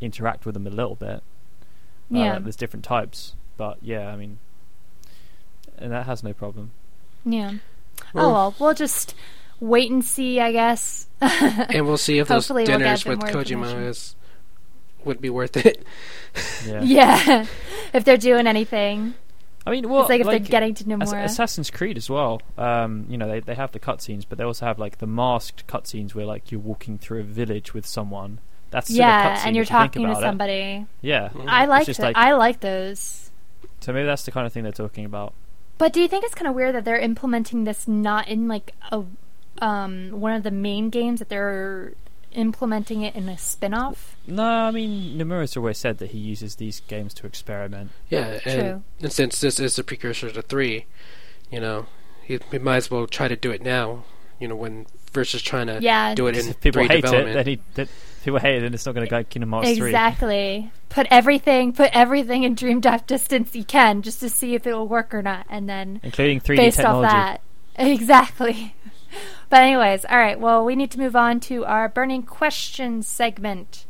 interact 0.00 0.44
with 0.46 0.54
them 0.54 0.66
a 0.66 0.70
little 0.70 0.94
bit. 0.96 1.22
Uh, 2.12 2.18
yeah, 2.18 2.38
there's 2.38 2.56
different 2.56 2.84
types, 2.84 3.34
but 3.56 3.78
yeah, 3.80 4.08
I 4.08 4.16
mean, 4.16 4.38
and 5.78 5.92
that 5.92 6.06
has 6.06 6.22
no 6.22 6.32
problem. 6.32 6.72
yeah. 7.24 7.54
Well- 8.12 8.26
oh 8.26 8.32
well, 8.32 8.54
we'll 8.58 8.74
just 8.74 9.14
wait 9.60 9.90
and 9.90 10.04
see, 10.04 10.40
I 10.40 10.52
guess. 10.52 11.06
And 11.20 11.86
we'll 11.86 11.96
see 11.96 12.18
if 12.18 12.28
those 12.28 12.46
Hopefully 12.48 12.64
we'll 12.66 12.78
dinners 12.78 13.04
with 13.04 13.20
more 13.20 13.28
Kojima 13.30 13.86
is 13.88 14.16
would 15.04 15.20
be 15.20 15.30
worth 15.30 15.56
it. 15.56 15.84
Yeah, 16.66 16.82
yeah, 16.82 17.46
if 17.92 18.04
they're 18.04 18.16
doing 18.16 18.46
anything, 18.46 19.14
I 19.66 19.70
mean, 19.70 19.88
well, 19.88 20.00
it's 20.00 20.08
like 20.10 20.20
if 20.20 20.26
like, 20.26 20.42
they're 20.42 20.50
getting 20.50 20.74
to 20.74 20.84
Ass- 21.00 21.12
Nomura. 21.12 21.24
Assassin's 21.24 21.70
Creed 21.70 21.96
as 21.96 22.10
well. 22.10 22.42
Um, 22.58 23.06
you 23.08 23.16
know, 23.16 23.28
they 23.28 23.40
they 23.40 23.54
have 23.54 23.72
the 23.72 23.78
cutscenes, 23.80 24.24
but 24.28 24.38
they 24.38 24.44
also 24.44 24.66
have 24.66 24.78
like 24.78 24.98
the 24.98 25.06
masked 25.06 25.66
cutscenes 25.66 26.14
where 26.14 26.26
like 26.26 26.50
you're 26.50 26.60
walking 26.60 26.98
through 26.98 27.20
a 27.20 27.24
village 27.24 27.72
with 27.74 27.86
someone. 27.86 28.40
That's 28.70 28.88
still 28.88 29.04
a 29.04 29.06
yeah, 29.06 29.36
cutscene 29.36 29.46
and 29.46 29.56
you're 29.56 29.62
if 29.64 29.68
you 29.70 29.76
talking 29.76 30.02
to 30.02 30.08
about 30.10 30.22
it. 30.22 30.26
somebody. 30.26 30.86
Yeah. 31.02 31.28
I 31.46 31.66
like 31.66 31.86
just 31.86 32.00
th- 32.00 32.14
like- 32.14 32.16
I 32.16 32.32
like 32.34 32.60
those. 32.60 33.30
so 33.80 33.92
maybe 33.92 34.06
that's 34.06 34.24
the 34.24 34.30
kind 34.32 34.46
of 34.46 34.52
thing 34.52 34.62
they're 34.62 34.72
talking 34.72 35.04
about. 35.04 35.34
But 35.78 35.92
do 35.92 36.00
you 36.00 36.08
think 36.08 36.24
it's 36.24 36.34
kind 36.34 36.48
of 36.48 36.54
weird 36.54 36.74
that 36.74 36.84
they're 36.84 36.98
implementing 36.98 37.64
this 37.64 37.86
not 37.86 38.28
in 38.28 38.48
like 38.48 38.74
a 38.90 39.04
um 39.60 40.10
one 40.12 40.32
of 40.32 40.42
the 40.42 40.50
main 40.50 40.88
games 40.90 41.18
that 41.18 41.28
they're 41.28 41.92
implementing 42.34 43.02
it 43.02 43.14
in 43.14 43.28
a 43.28 43.38
spin-off? 43.38 44.16
No, 44.26 44.42
I 44.44 44.70
mean 44.70 45.18
Nomura's 45.18 45.56
always 45.56 45.78
said 45.78 45.98
that 45.98 46.10
he 46.10 46.18
uses 46.18 46.56
these 46.56 46.80
games 46.80 47.14
to 47.14 47.26
experiment. 47.26 47.90
Yeah, 48.08 48.38
and, 48.44 48.60
True. 48.60 48.82
and 49.00 49.12
since 49.12 49.40
this 49.40 49.58
is 49.60 49.78
a 49.78 49.84
precursor 49.84 50.30
to 50.30 50.42
three, 50.42 50.86
you 51.50 51.60
know, 51.60 51.86
he, 52.24 52.38
he 52.50 52.58
might 52.58 52.76
as 52.76 52.90
well 52.90 53.06
try 53.06 53.28
to 53.28 53.36
do 53.36 53.50
it 53.50 53.62
now. 53.62 54.04
You 54.38 54.48
know, 54.48 54.56
when 54.56 54.86
versus 55.12 55.40
trying 55.42 55.68
to 55.68 55.78
Yeah, 55.80 56.14
do 56.14 56.26
it 56.26 56.36
in 56.36 56.48
If 56.48 56.60
people 56.60 56.80
three 56.80 56.88
hate 56.88 56.98
it, 56.98 57.02
development. 57.02 57.34
then 57.34 57.46
he 57.46 57.60
that 57.74 57.88
people 58.24 58.40
hate 58.40 58.56
it, 58.56 58.60
then 58.62 58.74
it's 58.74 58.84
not 58.86 58.94
going 58.94 59.06
to 59.06 59.10
go 59.10 59.22
Kingdom 59.22 59.52
Hearts 59.52 59.76
three. 59.76 59.88
exactly. 59.90 60.72
Put 60.88 61.06
everything, 61.10 61.72
put 61.72 61.90
everything 61.92 62.42
in 62.42 62.54
Dream 62.56 62.80
Drop 62.80 63.06
Distance 63.06 63.54
you 63.54 63.64
can, 63.64 64.02
just 64.02 64.20
to 64.20 64.28
see 64.28 64.54
if 64.54 64.66
it 64.66 64.74
will 64.74 64.88
work 64.88 65.14
or 65.14 65.22
not, 65.22 65.46
and 65.48 65.68
then 65.68 66.00
including 66.02 66.40
3D 66.40 66.56
based 66.56 66.76
technology. 66.78 67.06
off 67.06 67.12
that, 67.12 67.40
exactly. 67.86 68.74
But 69.48 69.62
anyways, 69.62 70.06
all 70.06 70.16
right. 70.16 70.40
Well, 70.40 70.64
we 70.64 70.74
need 70.74 70.90
to 70.92 70.98
move 70.98 71.14
on 71.14 71.38
to 71.40 71.66
our 71.66 71.88
burning 71.88 72.22
questions 72.22 73.06
segment. 73.06 73.84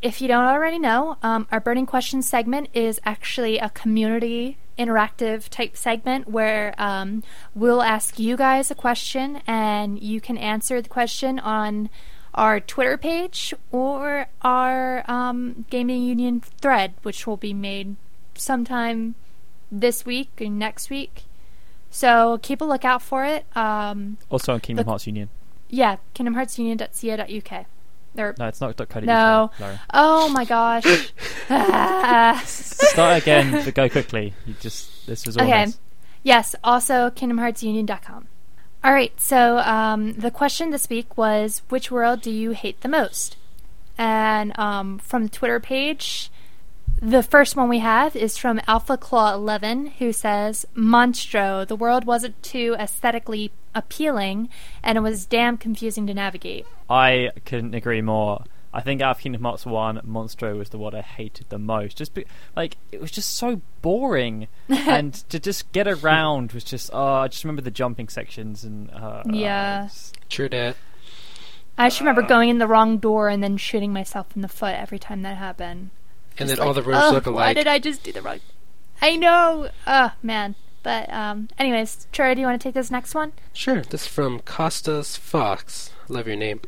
If 0.00 0.22
you 0.22 0.28
don't 0.28 0.46
already 0.46 0.78
know, 0.78 1.18
um, 1.22 1.46
our 1.52 1.60
burning 1.60 1.84
questions 1.84 2.26
segment 2.26 2.70
is 2.72 2.98
actually 3.04 3.58
a 3.58 3.68
community 3.68 4.56
interactive 4.78 5.48
type 5.48 5.76
segment 5.76 6.28
where 6.28 6.74
um, 6.78 7.22
we'll 7.54 7.82
ask 7.82 8.18
you 8.18 8.36
guys 8.36 8.70
a 8.70 8.74
question 8.74 9.42
and 9.46 10.00
you 10.00 10.20
can 10.20 10.38
answer 10.38 10.80
the 10.80 10.88
question 10.88 11.38
on 11.38 11.90
our 12.34 12.58
Twitter 12.58 12.96
page 12.96 13.52
or 13.70 14.26
our 14.40 15.08
um, 15.10 15.66
Gaming 15.68 16.02
Union 16.02 16.40
thread, 16.40 16.94
which 17.02 17.26
will 17.26 17.36
be 17.36 17.52
made 17.52 17.96
sometime 18.34 19.14
this 19.70 20.06
week 20.06 20.30
or 20.40 20.46
next 20.46 20.88
week. 20.88 21.24
So 21.92 22.38
keep 22.42 22.60
a 22.60 22.64
lookout 22.64 23.02
for 23.02 23.24
it. 23.24 23.44
Um, 23.54 24.16
Also 24.30 24.54
on 24.54 24.60
Kingdom 24.60 24.84
The- 24.84 24.90
Hearts 24.90 25.06
Union. 25.06 25.28
yeah, 25.68 25.96
kingdomheartsunion.ca.uk. 26.14 27.66
There. 28.14 28.34
No, 28.38 28.46
it's 28.46 28.60
not 28.60 28.76
.co.uk. 28.76 29.04
No. 29.04 29.50
Laura. 29.60 29.80
Oh 29.94 30.28
my 30.30 30.44
gosh. 30.44 30.84
Start 32.46 33.22
again, 33.22 33.64
but 33.64 33.74
go 33.74 33.88
quickly. 33.88 34.34
You 34.46 34.54
just 34.60 35.06
this 35.06 35.24
was 35.26 35.36
all 35.36 35.44
Okay. 35.44 35.66
Yes, 36.22 36.54
also 36.62 37.10
kingdomheartsunion.com. 37.10 38.26
All 38.84 38.92
right, 38.92 39.12
so 39.20 39.58
um, 39.58 40.12
the 40.14 40.30
question 40.30 40.70
this 40.70 40.88
week 40.90 41.16
was 41.16 41.62
which 41.68 41.90
world 41.90 42.20
do 42.20 42.30
you 42.30 42.50
hate 42.50 42.80
the 42.80 42.88
most? 42.88 43.36
And 43.96 44.58
um, 44.58 44.98
from 44.98 45.24
the 45.24 45.28
Twitter 45.28 45.60
page, 45.60 46.30
the 47.00 47.22
first 47.22 47.56
one 47.56 47.68
we 47.68 47.80
have 47.80 48.14
is 48.14 48.36
from 48.36 48.60
Alpha 48.66 48.96
Claw 48.96 49.34
11, 49.34 49.86
who 49.98 50.12
says, 50.12 50.66
Monstro, 50.76 51.66
the 51.66 51.76
world 51.76 52.04
wasn't 52.04 52.40
too 52.42 52.76
aesthetically 52.78 53.50
appealing, 53.74 54.48
and 54.82 54.96
it 54.98 55.00
was 55.00 55.26
damn 55.26 55.56
confusing 55.56 56.06
to 56.06 56.14
navigate. 56.14 56.66
I 56.88 57.30
couldn't 57.44 57.74
agree 57.74 58.02
more. 58.02 58.44
I 58.74 58.80
think 58.80 59.02
out 59.02 59.16
of 59.16 59.22
Kingdom 59.22 59.42
Hearts 59.42 59.66
One, 59.66 60.00
Monstro 60.06 60.56
was 60.56 60.70
the 60.70 60.78
one 60.78 60.94
I 60.94 61.02
hated 61.02 61.50
the 61.50 61.58
most. 61.58 61.96
Just 61.98 62.14
be, 62.14 62.24
like 62.56 62.78
it 62.90 63.00
was 63.02 63.10
just 63.10 63.34
so 63.36 63.60
boring, 63.82 64.48
and 64.68 65.12
to 65.28 65.38
just 65.38 65.70
get 65.72 65.86
around 65.86 66.52
was 66.52 66.64
just 66.64 66.88
oh, 66.92 67.16
I 67.16 67.28
just 67.28 67.44
remember 67.44 67.60
the 67.60 67.70
jumping 67.70 68.08
sections 68.08 68.64
and 68.64 68.90
uh, 68.90 69.22
Yeah. 69.26 69.80
it's- 69.86 70.12
True 70.30 70.48
that. 70.48 70.76
I 71.76 71.88
just 71.88 72.00
remember 72.00 72.22
going 72.22 72.48
in 72.48 72.58
the 72.58 72.66
wrong 72.66 72.96
door 72.98 73.28
and 73.28 73.42
then 73.42 73.56
shooting 73.58 73.92
myself 73.92 74.28
in 74.36 74.40
the 74.42 74.48
foot 74.48 74.74
every 74.74 74.98
time 74.98 75.20
that 75.22 75.36
happened. 75.36 75.90
And 76.38 76.48
then 76.48 76.60
all 76.60 76.74
the 76.74 76.82
rooms 76.82 77.02
"Ugh, 77.02 77.14
look 77.14 77.26
alike. 77.26 77.46
Why 77.46 77.54
did 77.54 77.66
I 77.66 77.78
just 77.78 78.02
do 78.02 78.12
the 78.12 78.22
wrong? 78.22 78.40
I 79.00 79.16
know. 79.16 79.68
Oh 79.86 80.12
man. 80.22 80.54
But 80.82 81.12
um, 81.12 81.48
anyways, 81.58 82.08
Troy, 82.12 82.34
do 82.34 82.40
you 82.40 82.46
want 82.46 82.60
to 82.60 82.66
take 82.66 82.74
this 82.74 82.90
next 82.90 83.14
one? 83.14 83.32
Sure, 83.52 83.82
this 83.82 84.02
is 84.02 84.06
from 84.08 84.40
Costas 84.40 85.16
Fox. 85.16 85.92
Love 86.08 86.26
your 86.26 86.36
name. 86.36 86.60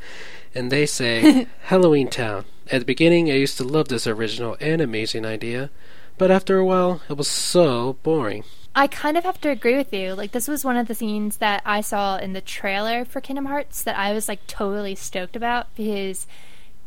And 0.55 0.71
they 0.71 0.87
say, 0.87 1.49
Halloween 1.63 2.09
Town. 2.09 2.45
At 2.71 2.79
the 2.81 2.85
beginning, 2.85 3.29
I 3.31 3.35
used 3.35 3.59
to 3.59 3.65
love 3.65 3.89
this 3.89 4.07
original 4.07 4.57
and 4.61 4.81
amazing 4.81 5.27
idea, 5.27 5.71
but 6.17 6.31
after 6.31 6.59
a 6.59 6.65
while, 6.65 7.03
it 7.09 7.17
was 7.17 7.29
so 7.29 7.95
boring. 8.05 8.45
I 8.77 8.87
kind 8.87 9.17
of 9.17 9.25
have 9.25 9.41
to 9.43 9.51
agree 9.51 9.77
with 9.77 9.93
you. 9.93 10.15
Like 10.15 10.33
this 10.33 10.49
was 10.49 10.65
one 10.65 10.77
of 10.77 10.89
the 10.89 10.95
scenes 10.95 11.37
that 11.37 11.63
I 11.65 11.81
saw 11.81 12.17
in 12.17 12.33
the 12.33 12.41
trailer 12.41 13.05
for 13.05 13.21
Kingdom 13.21 13.47
Hearts 13.47 13.83
that 13.83 13.97
I 13.97 14.13
was 14.13 14.29
like 14.29 14.47
totally 14.47 14.95
stoked 14.95 15.37
about 15.37 15.75
because 15.77 16.27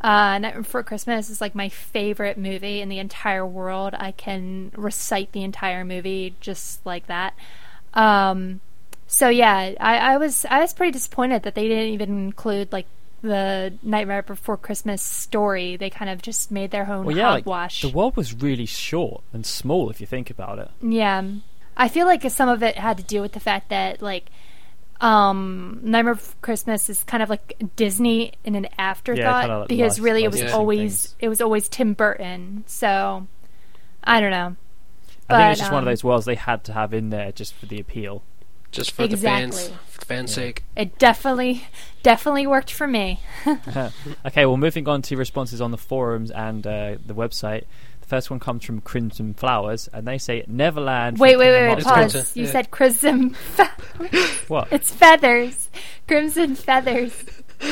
uh, 0.01 0.37
Night 0.37 0.55
Before 0.55 0.83
Christmas 0.83 1.29
is 1.29 1.41
like 1.41 1.55
my 1.55 1.69
favorite 1.69 2.37
movie 2.37 2.81
in 2.81 2.89
the 2.89 2.99
entire 2.99 3.45
world. 3.45 3.95
I 3.97 4.11
can 4.11 4.71
recite 4.75 5.31
the 5.31 5.43
entire 5.43 5.83
movie 5.83 6.35
just 6.39 6.85
like 6.85 7.07
that. 7.07 7.33
Um, 7.93 8.61
so 9.07 9.29
yeah, 9.29 9.73
I, 9.79 9.97
I 9.97 10.17
was 10.17 10.45
I 10.45 10.59
was 10.59 10.73
pretty 10.73 10.91
disappointed 10.91 11.43
that 11.43 11.55
they 11.55 11.67
didn't 11.67 11.93
even 11.93 12.25
include 12.25 12.71
like 12.71 12.85
the 13.21 13.73
Nightmare 13.81 14.21
Before 14.21 14.57
Christmas 14.57 15.01
story. 15.01 15.77
They 15.77 15.89
kind 15.89 16.11
of 16.11 16.21
just 16.21 16.51
made 16.51 16.71
their 16.71 16.89
own 16.89 17.05
well, 17.05 17.17
yeah, 17.17 17.39
like, 17.45 17.45
the 17.81 17.89
world 17.89 18.15
was 18.15 18.33
really 18.33 18.65
short 18.65 19.23
and 19.33 19.45
small 19.45 19.89
if 19.89 19.99
you 19.99 20.07
think 20.07 20.29
about 20.29 20.59
it. 20.59 20.69
Yeah. 20.81 21.23
I 21.75 21.87
feel 21.89 22.07
like 22.07 22.29
some 22.29 22.49
of 22.49 22.63
it 22.63 22.77
had 22.77 22.97
to 22.97 23.03
do 23.03 23.21
with 23.21 23.33
the 23.33 23.39
fact 23.39 23.69
that 23.69 24.01
like 24.01 24.25
um 25.01 25.79
Nightmare 25.83 26.13
of 26.13 26.41
Christmas 26.41 26.89
is 26.89 27.03
kind 27.03 27.21
of 27.21 27.29
like 27.29 27.53
Disney 27.75 28.33
in 28.43 28.55
an 28.55 28.67
afterthought 28.77 29.41
kinda 29.43 29.59
like 29.59 29.67
because 29.69 29.97
last- 29.97 29.99
really 29.99 30.23
it 30.23 30.31
was 30.31 30.41
always 30.51 31.03
things. 31.07 31.15
it 31.19 31.29
was 31.29 31.41
always 31.41 31.69
Tim 31.69 31.93
Burton. 31.93 32.63
So 32.67 33.27
I 34.03 34.19
don't 34.21 34.31
know. 34.31 34.55
I 35.29 35.37
think 35.37 35.51
it's 35.51 35.59
just 35.59 35.71
one 35.71 35.83
of 35.83 35.87
um, 35.87 35.91
those 35.91 36.03
worlds 36.03 36.25
they 36.25 36.35
had 36.35 36.63
to 36.65 36.73
have 36.73 36.93
in 36.93 37.09
there 37.09 37.31
just 37.33 37.53
for 37.53 37.65
the 37.65 37.79
appeal. 37.79 38.23
Just 38.71 38.91
for 38.91 39.07
the 39.07 39.15
fans, 39.17 39.55
Exactly. 39.55 39.77
for 39.87 40.05
fans' 40.05 40.31
Yeah. 40.31 40.43
sake. 40.43 40.63
It 40.75 40.97
definitely 40.99 41.65
definitely 42.03 42.47
worked 42.47 42.71
for 42.71 42.87
me. 42.87 43.19
okay, 44.25 44.45
well, 44.45 44.57
moving 44.57 44.87
on 44.87 45.01
to 45.03 45.15
responses 45.17 45.61
on 45.61 45.71
the 45.71 45.77
forums 45.77 46.31
and 46.31 46.65
uh, 46.67 46.97
the 47.05 47.13
website. 47.13 47.63
The 48.07 48.15
first 48.15 48.29
one 48.29 48.39
comes 48.39 48.63
from 48.63 48.79
Crimson 48.79 49.33
Flowers, 49.33 49.89
and 49.91 50.07
they 50.07 50.17
say 50.17 50.45
Neverland. 50.47 51.17
Wait, 51.19 51.35
wait, 51.37 51.51
wait, 51.51 51.75
wait, 51.75 51.83
pause. 51.83 52.13
Crimson, 52.13 52.39
You 52.39 52.45
yeah. 52.45 52.51
said 52.51 52.71
crimson 52.71 53.29
fe- 53.33 54.45
What? 54.47 54.69
It's 54.71 54.91
feathers. 54.93 55.69
Crimson 56.07 56.55
feathers. 56.55 57.25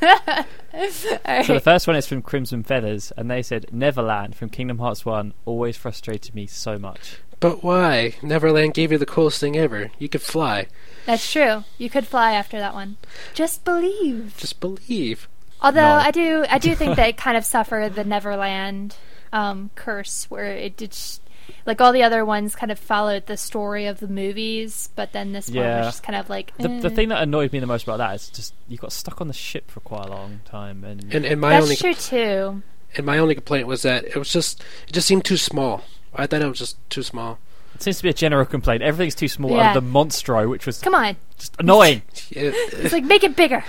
All 0.00 1.42
So 1.42 1.54
the 1.54 1.60
first 1.62 1.88
one 1.88 1.96
is 1.96 2.06
from 2.06 2.22
Crimson 2.22 2.62
Feathers, 2.62 3.12
and 3.16 3.28
they 3.28 3.42
said 3.42 3.66
Neverland 3.72 4.36
from 4.36 4.48
Kingdom 4.48 4.78
Hearts 4.78 5.04
One 5.04 5.34
always 5.44 5.76
frustrated 5.76 6.36
me 6.36 6.46
so 6.46 6.78
much. 6.78 7.16
But 7.40 7.64
why? 7.64 8.14
Neverland 8.22 8.74
gave 8.74 8.92
you 8.92 8.98
the 8.98 9.06
coolest 9.06 9.40
thing 9.40 9.56
ever. 9.56 9.90
You 9.98 10.08
could 10.08 10.22
fly. 10.22 10.68
That's 11.06 11.30
true. 11.32 11.64
You 11.78 11.90
could 11.90 12.06
fly 12.06 12.32
after 12.32 12.58
that 12.60 12.74
one. 12.74 12.96
Just 13.34 13.64
believe. 13.64 14.34
Just 14.36 14.60
believe. 14.60 15.28
Although 15.60 15.80
No. 15.80 15.94
I 15.96 16.12
do, 16.12 16.44
I 16.48 16.58
do 16.58 16.76
think 16.76 16.94
they 16.94 17.12
kind 17.12 17.36
of 17.36 17.44
suffer 17.44 17.90
the 17.92 18.04
Neverland 18.04 18.94
um, 19.32 19.70
curse, 19.74 20.26
where 20.30 20.46
it 20.46 20.76
did, 20.76 20.94
sh- 20.94 21.18
like 21.66 21.80
all 21.80 21.92
the 21.92 22.02
other 22.02 22.24
ones, 22.24 22.54
kind 22.54 22.70
of 22.72 22.78
followed 22.78 23.26
the 23.26 23.36
story 23.36 23.86
of 23.86 24.00
the 24.00 24.08
movies, 24.08 24.90
but 24.96 25.12
then 25.12 25.32
this 25.32 25.48
one 25.50 25.64
was 25.64 25.86
just 25.86 26.02
kind 26.02 26.16
of 26.18 26.28
like 26.28 26.56
The, 26.58 26.68
the 26.68 26.88
eh. 26.90 26.94
thing 26.94 27.08
that 27.08 27.22
annoyed 27.22 27.52
me 27.52 27.58
the 27.58 27.66
most 27.66 27.84
about 27.84 27.98
that 27.98 28.14
is 28.14 28.28
just 28.28 28.54
you 28.68 28.76
got 28.76 28.92
stuck 28.92 29.20
on 29.20 29.28
the 29.28 29.34
ship 29.34 29.70
for 29.70 29.80
quite 29.80 30.06
a 30.06 30.10
long 30.10 30.40
time, 30.44 30.84
and, 30.84 31.12
And, 31.14 31.24
and 31.24 31.40
my 31.40 31.50
That's 31.50 31.62
only 31.64 31.76
true 31.76 31.94
too. 31.94 32.62
and 32.96 33.06
my 33.06 33.18
only 33.18 33.34
complaint 33.34 33.66
was 33.66 33.82
that 33.82 34.04
it 34.04 34.16
was 34.16 34.32
just 34.32 34.62
it 34.86 34.92
just 34.92 35.06
seemed 35.08 35.24
too 35.24 35.36
small. 35.38 35.84
I 36.14 36.26
thought 36.26 36.42
it 36.42 36.48
was 36.48 36.58
just 36.58 36.76
too 36.90 37.02
small. 37.02 37.38
it 37.74 37.82
seems 37.82 37.96
to 37.98 38.02
be 38.02 38.08
a 38.08 38.14
general 38.14 38.44
complaint. 38.46 38.82
Everything's 38.82 39.14
too 39.14 39.28
small. 39.28 39.52
Yeah. 39.52 39.70
Other 39.70 39.80
than 39.80 39.90
Monstro, 39.92 40.48
which 40.50 40.66
was 40.66 40.80
Come 40.80 40.94
on, 40.94 41.16
just 41.38 41.54
annoying. 41.58 42.02
It's 42.30 42.92
like 42.92 43.04
make 43.04 43.24
it 43.24 43.36
bigger. 43.36 43.64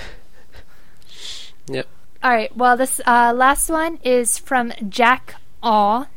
Yep. 1.67 1.87
All 2.23 2.31
right. 2.31 2.55
Well, 2.55 2.75
this 2.77 2.99
uh, 3.05 3.33
last 3.35 3.69
one 3.69 3.99
is 4.03 4.37
from 4.37 4.73
Jack 4.89 5.35
Aw 5.63 6.07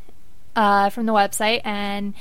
uh, 0.56 0.90
from 0.90 1.06
the 1.06 1.12
website, 1.12 1.60
and 1.64 2.14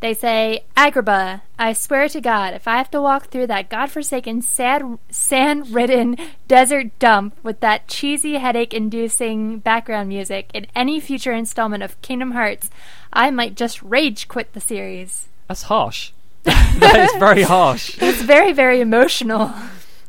they 0.00 0.14
say, 0.14 0.64
Agrabah, 0.76 1.42
I 1.58 1.72
swear 1.74 2.08
to 2.08 2.20
God, 2.20 2.54
if 2.54 2.66
I 2.66 2.78
have 2.78 2.90
to 2.92 3.02
walk 3.02 3.26
through 3.26 3.48
that 3.48 3.68
godforsaken, 3.68 4.40
sad, 4.40 4.98
sand-ridden 5.10 6.16
desert 6.48 6.98
dump 6.98 7.36
with 7.42 7.60
that 7.60 7.86
cheesy, 7.86 8.34
headache-inducing 8.34 9.58
background 9.58 10.08
music 10.08 10.50
in 10.54 10.66
any 10.74 11.00
future 11.00 11.32
installment 11.32 11.82
of 11.82 12.00
Kingdom 12.00 12.32
Hearts, 12.32 12.70
I 13.12 13.30
might 13.30 13.56
just 13.56 13.82
rage 13.82 14.26
quit 14.26 14.54
the 14.54 14.60
series. 14.60 15.28
That's 15.48 15.64
harsh. 15.64 16.12
that 16.44 17.10
is 17.10 17.18
very 17.18 17.42
harsh. 17.42 17.98
It's 18.02 18.22
very, 18.22 18.52
very 18.52 18.80
emotional. 18.80 19.52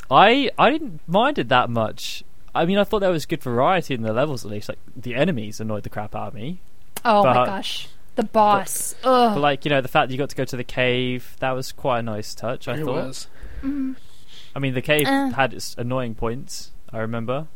I 0.09 0.49
I 0.57 0.71
didn't 0.71 1.01
mind 1.07 1.37
it 1.37 1.49
that 1.49 1.69
much. 1.69 2.23
I 2.53 2.65
mean, 2.65 2.77
I 2.77 2.83
thought 2.83 2.99
there 2.99 3.09
was 3.11 3.25
good 3.25 3.41
variety 3.41 3.93
in 3.93 4.01
the 4.01 4.13
levels 4.13 4.43
at 4.45 4.51
least. 4.51 4.67
Like 4.69 4.79
the 4.95 5.15
enemies 5.15 5.59
annoyed 5.59 5.83
the 5.83 5.89
crap 5.89 6.15
out 6.15 6.29
of 6.29 6.33
me. 6.33 6.59
Oh 7.05 7.23
my 7.23 7.33
gosh, 7.45 7.87
the 8.15 8.23
boss. 8.23 8.93
Ugh. 9.03 9.33
But 9.35 9.39
like 9.41 9.65
you 9.65 9.69
know, 9.69 9.81
the 9.81 9.87
fact 9.87 10.09
that 10.09 10.13
you 10.13 10.17
got 10.17 10.29
to 10.29 10.35
go 10.35 10.45
to 10.45 10.57
the 10.57 10.63
cave 10.63 11.35
that 11.39 11.51
was 11.51 11.71
quite 11.71 11.99
a 11.99 12.03
nice 12.03 12.35
touch. 12.35 12.67
I 12.67 12.75
it 12.77 12.85
thought. 12.85 13.07
was. 13.07 13.27
I 13.63 14.59
mean, 14.59 14.73
the 14.73 14.81
cave 14.81 15.07
Uh. 15.07 15.29
had 15.31 15.53
its 15.53 15.75
annoying 15.77 16.15
points. 16.15 16.71
I 16.91 16.99
remember, 16.99 17.47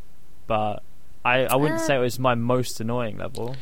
but 0.47 0.81
I 1.25 1.45
I 1.45 1.55
wouldn't 1.55 1.81
Uh. 1.81 1.83
say 1.83 1.95
it 1.97 1.99
was 1.99 2.17
my 2.19 2.35
most 2.35 2.79
annoying 2.79 3.17
level. 3.17 3.55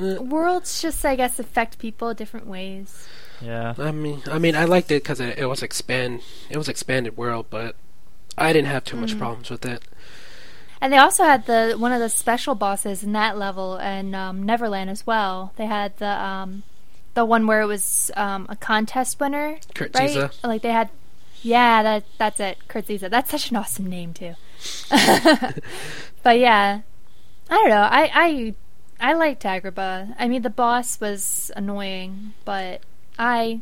Eh, 0.00 0.16
Worlds 0.18 0.80
just, 0.80 1.04
I 1.04 1.16
guess, 1.16 1.38
affect 1.38 1.78
people 1.78 2.14
different 2.14 2.46
ways. 2.46 3.06
Yeah. 3.42 3.74
I 3.76 3.90
mean, 3.92 4.22
I 4.30 4.38
mean, 4.38 4.56
I 4.56 4.64
liked 4.64 4.90
it 4.90 5.02
because 5.02 5.20
it, 5.20 5.38
it 5.38 5.46
was 5.46 5.62
expand, 5.62 6.22
it 6.48 6.56
was 6.56 6.68
expanded 6.68 7.16
world, 7.16 7.46
but 7.50 7.76
I 8.38 8.52
didn't 8.54 8.68
have 8.68 8.84
too 8.84 8.96
much 8.96 9.18
problems 9.18 9.50
with 9.50 9.66
it. 9.66 9.82
And 10.82 10.92
they 10.92 10.98
also 10.98 11.22
had 11.22 11.46
the 11.46 11.76
one 11.78 11.92
of 11.92 12.00
the 12.00 12.08
special 12.08 12.56
bosses 12.56 13.04
in 13.04 13.12
that 13.12 13.38
level 13.38 13.76
and 13.76 14.16
um, 14.16 14.42
Neverland 14.42 14.90
as 14.90 15.06
well. 15.06 15.52
They 15.54 15.66
had 15.66 15.96
the 15.98 16.08
um, 16.08 16.64
the 17.14 17.24
one 17.24 17.46
where 17.46 17.60
it 17.60 17.66
was 17.66 18.10
um, 18.16 18.46
a 18.48 18.56
contest 18.56 19.20
winner, 19.20 19.58
Kurt 19.76 19.94
right? 19.94 20.10
Ziza. 20.10 20.32
Like 20.42 20.62
they 20.62 20.72
had, 20.72 20.90
yeah, 21.40 21.84
that 21.84 22.04
that's 22.18 22.40
it, 22.40 22.58
Kurt 22.66 22.88
Zisa. 22.88 23.08
That's 23.08 23.30
such 23.30 23.52
an 23.52 23.58
awesome 23.58 23.86
name 23.86 24.12
too. 24.12 24.34
but 24.90 26.40
yeah, 26.40 26.80
I 27.48 27.54
don't 27.54 27.68
know. 27.68 27.88
I 27.88 28.10
I 28.12 28.54
I 28.98 29.12
liked 29.12 29.44
Agrabah. 29.44 30.16
I 30.18 30.26
mean, 30.26 30.42
the 30.42 30.50
boss 30.50 31.00
was 31.00 31.52
annoying, 31.54 32.34
but 32.44 32.80
I 33.16 33.60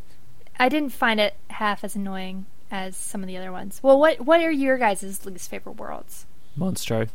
I 0.59 0.71
didn't 0.71 0.95
find 0.95 1.21
it 1.21 1.35
half 1.49 1.85
as 1.85 1.95
annoying 1.95 2.47
as 2.71 2.97
some 2.97 3.23
of 3.23 3.27
the 3.27 3.37
other 3.37 3.53
ones. 3.53 3.81
Well, 3.83 4.01
what 4.01 4.23
what 4.23 4.41
are 4.41 4.51
your 4.51 4.79
guys' 4.79 5.27
least 5.27 5.51
favorite 5.51 5.77
worlds? 5.77 6.25
Monstro. 6.59 7.09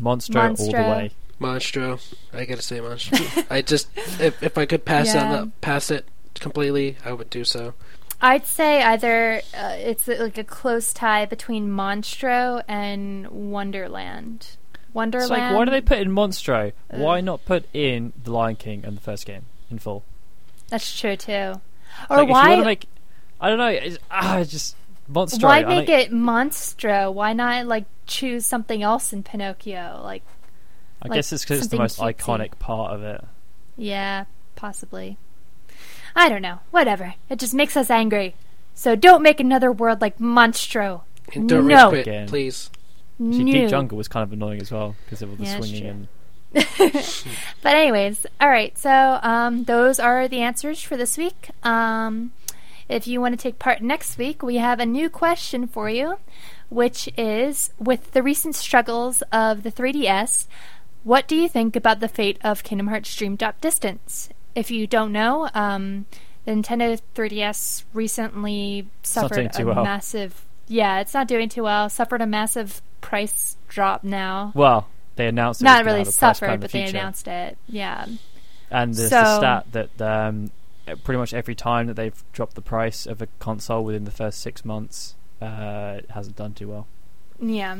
Monstro, 0.00 0.58
all 0.58 0.66
the 0.66 0.72
way. 0.72 1.10
Monstro, 1.40 2.00
I 2.32 2.44
gotta 2.44 2.62
say 2.62 2.78
Monstro. 2.78 3.46
I 3.50 3.62
just, 3.62 3.88
if 4.20 4.42
if 4.42 4.56
I 4.58 4.66
could 4.66 4.84
pass 4.84 5.14
Yeah. 5.14 5.24
on 5.24 5.30
the, 5.46 5.46
pass 5.60 5.90
it 5.90 6.06
completely, 6.38 6.96
I 7.04 7.12
would 7.12 7.30
do 7.30 7.44
so. 7.44 7.74
I'd 8.20 8.46
say 8.46 8.80
either 8.82 9.42
uh, 9.56 9.74
it's 9.78 10.08
uh, 10.08 10.16
like 10.20 10.38
a 10.38 10.44
close 10.44 10.92
tie 10.92 11.26
between 11.26 11.68
Monstro 11.68 12.62
and 12.68 13.26
Wonderland. 13.28 14.56
Wonderland. 14.94 15.30
It's 15.32 15.38
like, 15.38 15.54
why 15.54 15.64
do 15.64 15.70
they 15.72 15.80
put 15.80 15.98
in 15.98 16.10
Monstro? 16.10 16.72
Why 16.90 17.20
not 17.20 17.44
put 17.44 17.64
in 17.74 18.12
The 18.22 18.30
Lion 18.30 18.56
King 18.56 18.84
and 18.84 18.96
the 18.96 19.00
first 19.00 19.26
game 19.26 19.46
in 19.70 19.78
full? 19.78 20.04
That's 20.68 20.98
true 20.98 21.16
too. 21.16 21.32
Or 22.10 22.16
like, 22.18 22.22
if 22.22 22.28
you 22.28 22.32
why? 22.32 22.48
want 22.54 22.64
make, 22.64 22.86
I 23.40 23.48
don't 23.48 23.58
know. 23.58 23.66
It's, 23.66 23.98
ah, 24.10 24.38
it's 24.38 24.50
just 24.50 24.76
Monstro. 25.12 25.42
why 25.44 25.62
make 25.64 25.88
mean- 25.88 25.98
it 25.98 26.12
Monstro? 26.12 27.12
Why 27.12 27.32
not 27.32 27.66
like 27.66 27.84
choose 28.06 28.46
something 28.46 28.82
else 28.82 29.12
in 29.12 29.22
Pinocchio? 29.22 30.00
Like, 30.02 30.22
I 31.02 31.08
like 31.08 31.16
guess 31.18 31.32
it's 31.32 31.44
because 31.44 31.58
it's 31.60 31.68
the 31.68 31.76
most 31.78 31.98
cutesy? 31.98 32.14
iconic 32.16 32.58
part 32.58 32.92
of 32.94 33.02
it. 33.02 33.24
yeah, 33.76 34.24
possibly. 34.56 35.18
I 36.14 36.28
don't 36.28 36.42
know. 36.42 36.58
Whatever. 36.70 37.14
It 37.30 37.38
just 37.38 37.54
makes 37.54 37.76
us 37.76 37.88
angry. 37.90 38.34
So 38.74 38.94
don't 38.96 39.22
make 39.22 39.40
another 39.40 39.72
word 39.72 40.00
like 40.00 40.18
Monstro. 40.18 41.02
And 41.34 41.48
don't 41.48 41.66
No. 41.66 41.84
rage 41.86 41.88
quit, 41.90 42.06
Again. 42.06 42.28
please. 42.28 42.70
See, 43.18 43.44
No. 43.44 43.52
Deep 43.52 43.68
Jungle 43.70 43.96
was 43.98 44.08
kind 44.08 44.22
of 44.24 44.32
annoying 44.32 44.60
as 44.60 44.70
well 44.72 44.94
because 45.04 45.22
of 45.22 45.30
all 45.30 45.36
the 45.36 45.44
Yeah, 45.44 45.56
swinging 45.58 45.86
and 45.86 46.08
But 47.62 47.74
anyways, 47.76 48.26
all 48.40 48.48
right. 48.48 48.76
So 48.76 48.90
um, 49.22 49.64
those 49.64 49.98
are 50.00 50.28
the 50.28 50.40
answers 50.40 50.82
for 50.82 50.96
this 50.96 51.16
week. 51.16 51.50
Um, 51.62 52.32
if 52.92 53.06
you 53.06 53.20
want 53.20 53.32
to 53.38 53.42
take 53.42 53.58
part 53.58 53.80
next 53.80 54.18
week, 54.18 54.42
we 54.42 54.56
have 54.56 54.78
a 54.78 54.86
new 54.86 55.08
question 55.08 55.66
for 55.66 55.88
you, 55.88 56.18
which 56.68 57.08
is: 57.16 57.70
With 57.78 58.12
the 58.12 58.22
recent 58.22 58.54
struggles 58.54 59.22
of 59.32 59.62
the 59.62 59.72
3DS, 59.72 60.46
what 61.04 61.26
do 61.26 61.34
you 61.36 61.48
think 61.48 61.74
about 61.74 62.00
the 62.00 62.08
fate 62.08 62.38
of 62.44 62.62
Kingdom 62.62 62.88
Hearts 62.88 63.14
Dream 63.16 63.36
Drop 63.36 63.60
Distance? 63.60 64.28
If 64.54 64.70
you 64.70 64.86
don't 64.86 65.12
know, 65.12 65.48
um, 65.54 66.06
the 66.44 66.52
Nintendo 66.52 67.00
3DS 67.14 67.84
recently 67.94 68.86
suffered 69.02 69.50
a 69.58 69.64
well. 69.64 69.84
massive. 69.84 70.44
Yeah, 70.68 71.00
it's 71.00 71.14
not 71.14 71.26
doing 71.28 71.48
too 71.48 71.62
well. 71.64 71.88
Suffered 71.88 72.20
a 72.20 72.26
massive 72.26 72.82
price 73.00 73.56
drop 73.68 74.04
now. 74.04 74.52
well, 74.54 74.86
they 75.16 75.26
announced 75.26 75.60
it 75.60 75.64
Not 75.64 75.84
really 75.84 75.98
have 75.98 76.08
a 76.08 76.12
price 76.12 76.18
plan 76.18 76.30
in 76.30 76.34
suffered, 76.34 76.60
the 76.60 76.64
but 76.64 76.72
they 76.72 76.84
announced 76.84 77.28
it. 77.28 77.58
Yeah. 77.68 78.06
And 78.70 78.94
there's 78.94 79.10
So- 79.10 79.16
the 79.16 79.38
stat 79.38 79.66
that 79.72 80.00
um, 80.00 80.50
pretty 80.86 81.18
much 81.18 81.32
every 81.32 81.54
time 81.54 81.86
that 81.86 81.94
they've 81.94 82.24
dropped 82.32 82.54
the 82.54 82.62
price 82.62 83.06
of 83.06 83.22
a 83.22 83.28
console 83.38 83.84
within 83.84 84.04
the 84.04 84.10
first 84.10 84.40
six 84.40 84.64
months, 84.64 85.14
uh, 85.40 85.96
it 85.98 86.10
hasn't 86.10 86.36
done 86.36 86.54
too 86.54 86.68
well. 86.68 86.86
Yeah. 87.40 87.78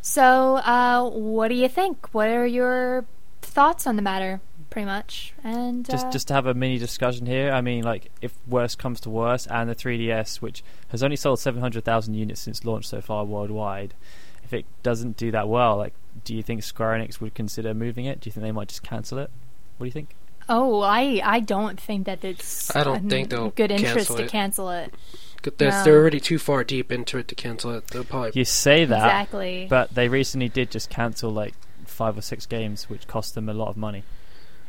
So, 0.00 0.56
uh, 0.56 1.08
what 1.08 1.48
do 1.48 1.54
you 1.54 1.68
think? 1.68 2.12
What 2.12 2.28
are 2.28 2.46
your 2.46 3.04
thoughts 3.40 3.86
on 3.86 3.96
the 3.96 4.02
matter, 4.02 4.40
pretty 4.70 4.86
much? 4.86 5.32
And 5.44 5.88
Just 5.88 6.06
uh, 6.06 6.10
just 6.10 6.28
to 6.28 6.34
have 6.34 6.46
a 6.46 6.54
mini 6.54 6.78
discussion 6.78 7.26
here. 7.26 7.52
I 7.52 7.60
mean, 7.60 7.84
like 7.84 8.10
if 8.20 8.34
worse 8.46 8.74
comes 8.74 9.00
to 9.02 9.10
worse, 9.10 9.46
and 9.46 9.70
the 9.70 9.74
3DS, 9.74 10.40
which 10.40 10.64
has 10.88 11.02
only 11.02 11.16
sold 11.16 11.38
700,000 11.38 12.14
units 12.14 12.40
since 12.40 12.64
launch 12.64 12.86
so 12.86 13.00
far 13.00 13.24
worldwide, 13.24 13.94
if 14.42 14.52
it 14.52 14.66
doesn't 14.82 15.16
do 15.16 15.30
that 15.30 15.48
well, 15.48 15.76
like, 15.76 15.94
do 16.24 16.34
you 16.34 16.42
think 16.42 16.62
Square 16.62 16.98
Enix 16.98 17.20
would 17.20 17.34
consider 17.34 17.72
moving 17.72 18.04
it? 18.04 18.20
Do 18.20 18.28
you 18.28 18.32
think 18.32 18.42
they 18.42 18.52
might 18.52 18.68
just 18.68 18.82
cancel 18.82 19.18
it? 19.18 19.30
What 19.76 19.84
do 19.84 19.86
you 19.86 19.92
think? 19.92 20.14
Oh, 20.48 20.80
I 20.80 21.20
I 21.24 21.40
don't 21.40 21.80
think 21.80 22.06
that 22.06 22.24
it's 22.24 22.74
I 22.74 22.84
don't 22.84 23.06
a 23.06 23.08
think 23.08 23.30
they'll 23.30 23.50
good 23.50 23.70
interest 23.70 24.08
cancel 24.08 24.16
to 24.16 24.26
cancel 24.26 24.70
it. 24.70 24.94
They're, 25.58 25.70
No. 25.70 25.82
they're 25.84 25.96
already 25.98 26.20
too 26.20 26.38
far 26.38 26.62
deep 26.62 26.92
into 26.92 27.18
it 27.18 27.26
to 27.28 27.34
cancel 27.34 27.74
it. 27.74 27.88
They'll 27.88 28.04
probably. 28.04 28.30
You 28.34 28.44
say 28.44 28.84
that, 28.84 29.04
exactly. 29.06 29.66
but 29.68 29.92
they 29.94 30.08
recently 30.08 30.48
did 30.48 30.70
just 30.70 30.88
cancel 30.88 31.30
like 31.32 31.54
five 31.84 32.16
or 32.16 32.22
six 32.22 32.46
games, 32.46 32.88
which 32.88 33.06
cost 33.08 33.34
them 33.34 33.48
a 33.48 33.52
lot 33.54 33.68
of 33.68 33.76
money. 33.76 34.04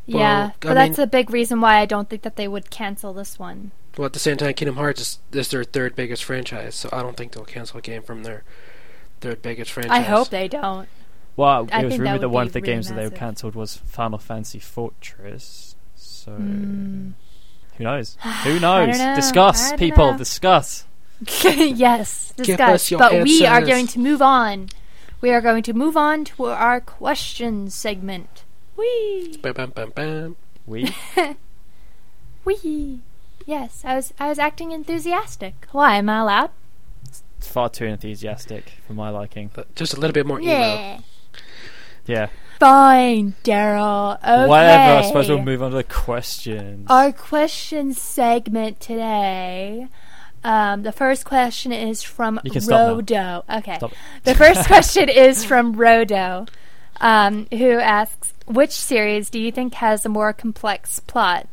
yeah, 0.08 0.18
Well, 0.18 0.54
but 0.62 0.72
I 0.72 0.74
that's 0.88 0.98
mean- 0.98 1.04
a 1.04 1.08
big 1.08 1.30
reason 1.30 1.62
why 1.62 1.78
I 1.78 1.86
don't 1.86 2.10
think 2.10 2.24
that 2.24 2.38
they 2.38 2.48
would 2.48 2.72
cancel 2.72 3.14
this 3.14 3.38
one. 3.38 3.70
Well, 3.98 4.08
at 4.08 4.14
the 4.14 4.20
same 4.20 4.38
time, 4.38 4.54
Kingdom 4.56 4.78
Hearts 4.78 5.00
is, 5.00 5.20
is 5.32 5.50
their 5.50 5.64
third 5.64 5.96
biggest 5.96 6.24
franchise, 6.24 6.74
so 6.74 6.90
I 6.92 7.04
don't 7.04 7.16
think 7.16 7.34
they'll 7.34 7.46
cancel 7.46 7.78
a 7.78 7.82
game 7.82 8.02
from 8.02 8.24
their 8.24 8.44
third 9.22 9.44
biggest 9.44 9.72
franchise. 9.72 9.92
I 9.96 10.02
hope 10.02 10.30
they 10.30 10.48
don't. 10.48 10.90
Well, 11.36 11.68
I 11.72 11.82
it 11.82 11.86
was 11.86 11.92
think 11.94 12.00
that 12.00 12.00
rumored 12.04 12.22
that, 12.22 12.30
one 12.30 12.48
of 12.48 12.54
the 12.54 12.62
really 12.62 12.74
games 12.74 12.90
that 12.90 12.96
they 12.96 13.06
were 13.06 13.10
cancelled 13.16 13.56
was 13.56 13.78
Final 13.78 14.20
Fantasy 14.20 14.60
Fortress. 14.60 15.76
So 15.96 16.32
Hmm. 16.34 17.12
who 17.78 17.84
knows? 17.84 18.18
Who 18.44 18.60
knows? 18.60 18.98
know. 18.98 19.16
Discuss, 19.16 19.74
people. 19.74 20.12
know. 20.12 20.18
Discuss. 20.18 20.86
yes, 21.44 22.34
discuss. 22.36 22.60
us 22.60 22.92
your 22.92 23.00
But 23.00 23.24
we 23.24 23.46
are 23.46 23.62
going 23.62 23.88
to 23.88 24.00
move 24.00 24.22
on. 24.22 24.70
We 25.22 25.32
are 25.32 25.42
going 25.42 25.64
to 25.64 25.74
move 25.74 25.96
on 25.96 26.26
to 26.26 26.46
our 26.48 26.82
question 26.82 27.70
segment. 27.70 28.44
Whee! 28.76 29.38
Bam, 29.42 29.54
bam, 29.54 29.70
bam, 29.70 29.90
bam. 29.92 30.36
We. 30.66 30.94
Whee! 32.46 33.00
Yes, 33.46 33.84
I 33.86 33.96
was 33.96 34.14
I 34.20 34.28
was 34.30 34.40
acting 34.40 34.72
enthusiastic. 34.72 35.68
Why 35.72 35.96
am 35.98 36.10
I 36.10 36.20
allowed? 36.20 36.52
It's 37.38 37.48
far 37.48 37.70
too 37.70 37.86
enthusiastic 37.86 38.74
for 38.86 38.94
my 38.94 39.10
liking. 39.10 39.50
But 39.54 39.74
Just 39.76 39.94
a 39.94 40.00
little 40.00 40.14
bit 40.14 40.26
more 40.26 40.40
emo. 40.40 41.00
Yeah. 42.06 42.28
Fine, 42.60 43.36
Darryl. 43.44 44.18
Okay. 44.18 44.48
Whatever. 44.48 45.00
I 45.00 45.02
suppose 45.08 45.30
we'll 45.30 45.42
move 45.42 45.64
on 45.64 45.72
to 45.72 45.78
the 45.78 45.84
questions. 45.84 46.88
Our 46.90 47.12
question 47.12 47.94
segment 47.94 48.80
today. 48.80 49.88
Um, 50.44 50.84
the 50.84 50.92
first 50.92 51.26
question 51.26 51.72
is 51.72 52.04
from 52.04 52.40
You 52.44 52.52
can 52.52 52.62
stop 52.62 52.98
now. 52.98 53.02
Rodo. 53.02 53.60
Okay. 53.60 53.80
The 54.24 54.36
first 54.36 54.68
question 54.68 55.10
is 55.10 55.46
from 55.46 55.76
Rodo, 55.76 56.48
um, 57.00 57.48
who 57.52 57.80
asks, 57.80 58.34
"Which 58.46 58.72
series 58.72 59.30
do 59.30 59.40
you 59.40 59.52
think 59.52 59.76
has 59.76 60.06
a 60.06 60.10
more 60.10 60.34
complex 60.34 61.00
plot, 61.00 61.48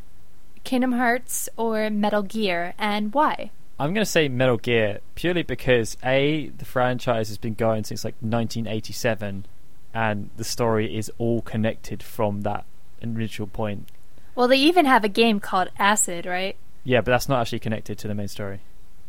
Kingdom 0.63 0.93
Hearts 0.93 1.47
or 1.55 1.89
Metal 1.89 2.21
Gear, 2.21 2.73
and 2.77 3.13
why?" 3.13 3.51
I'm 3.79 3.93
going 3.93 4.05
to 4.05 4.11
say 4.11 4.27
Metal 4.27 4.57
Gear 4.57 4.99
purely 5.15 5.41
because 5.41 5.97
a 6.03 6.49
the 6.49 6.65
franchise 6.65 7.29
has 7.29 7.37
been 7.37 7.55
going 7.55 7.83
since 7.83 8.03
like 8.03 8.15
1987, 8.19 9.45
and 9.93 10.29
the 10.37 10.43
story 10.43 10.95
is 10.95 11.11
all 11.17 11.41
connected 11.41 12.01
from 12.01 12.41
that 12.41 12.65
initial 13.01 13.47
point. 13.47 13.89
Well, 14.35 14.47
they 14.47 14.57
even 14.57 14.85
have 14.85 15.03
a 15.03 15.09
game 15.09 15.39
called 15.39 15.69
Acid, 15.77 16.25
right? 16.25 16.55
Yeah, 16.83 17.01
but 17.01 17.11
that's 17.11 17.27
not 17.27 17.41
actually 17.41 17.59
connected 17.59 17.97
to 17.99 18.07
the 18.07 18.15
main 18.15 18.27
story. 18.27 18.61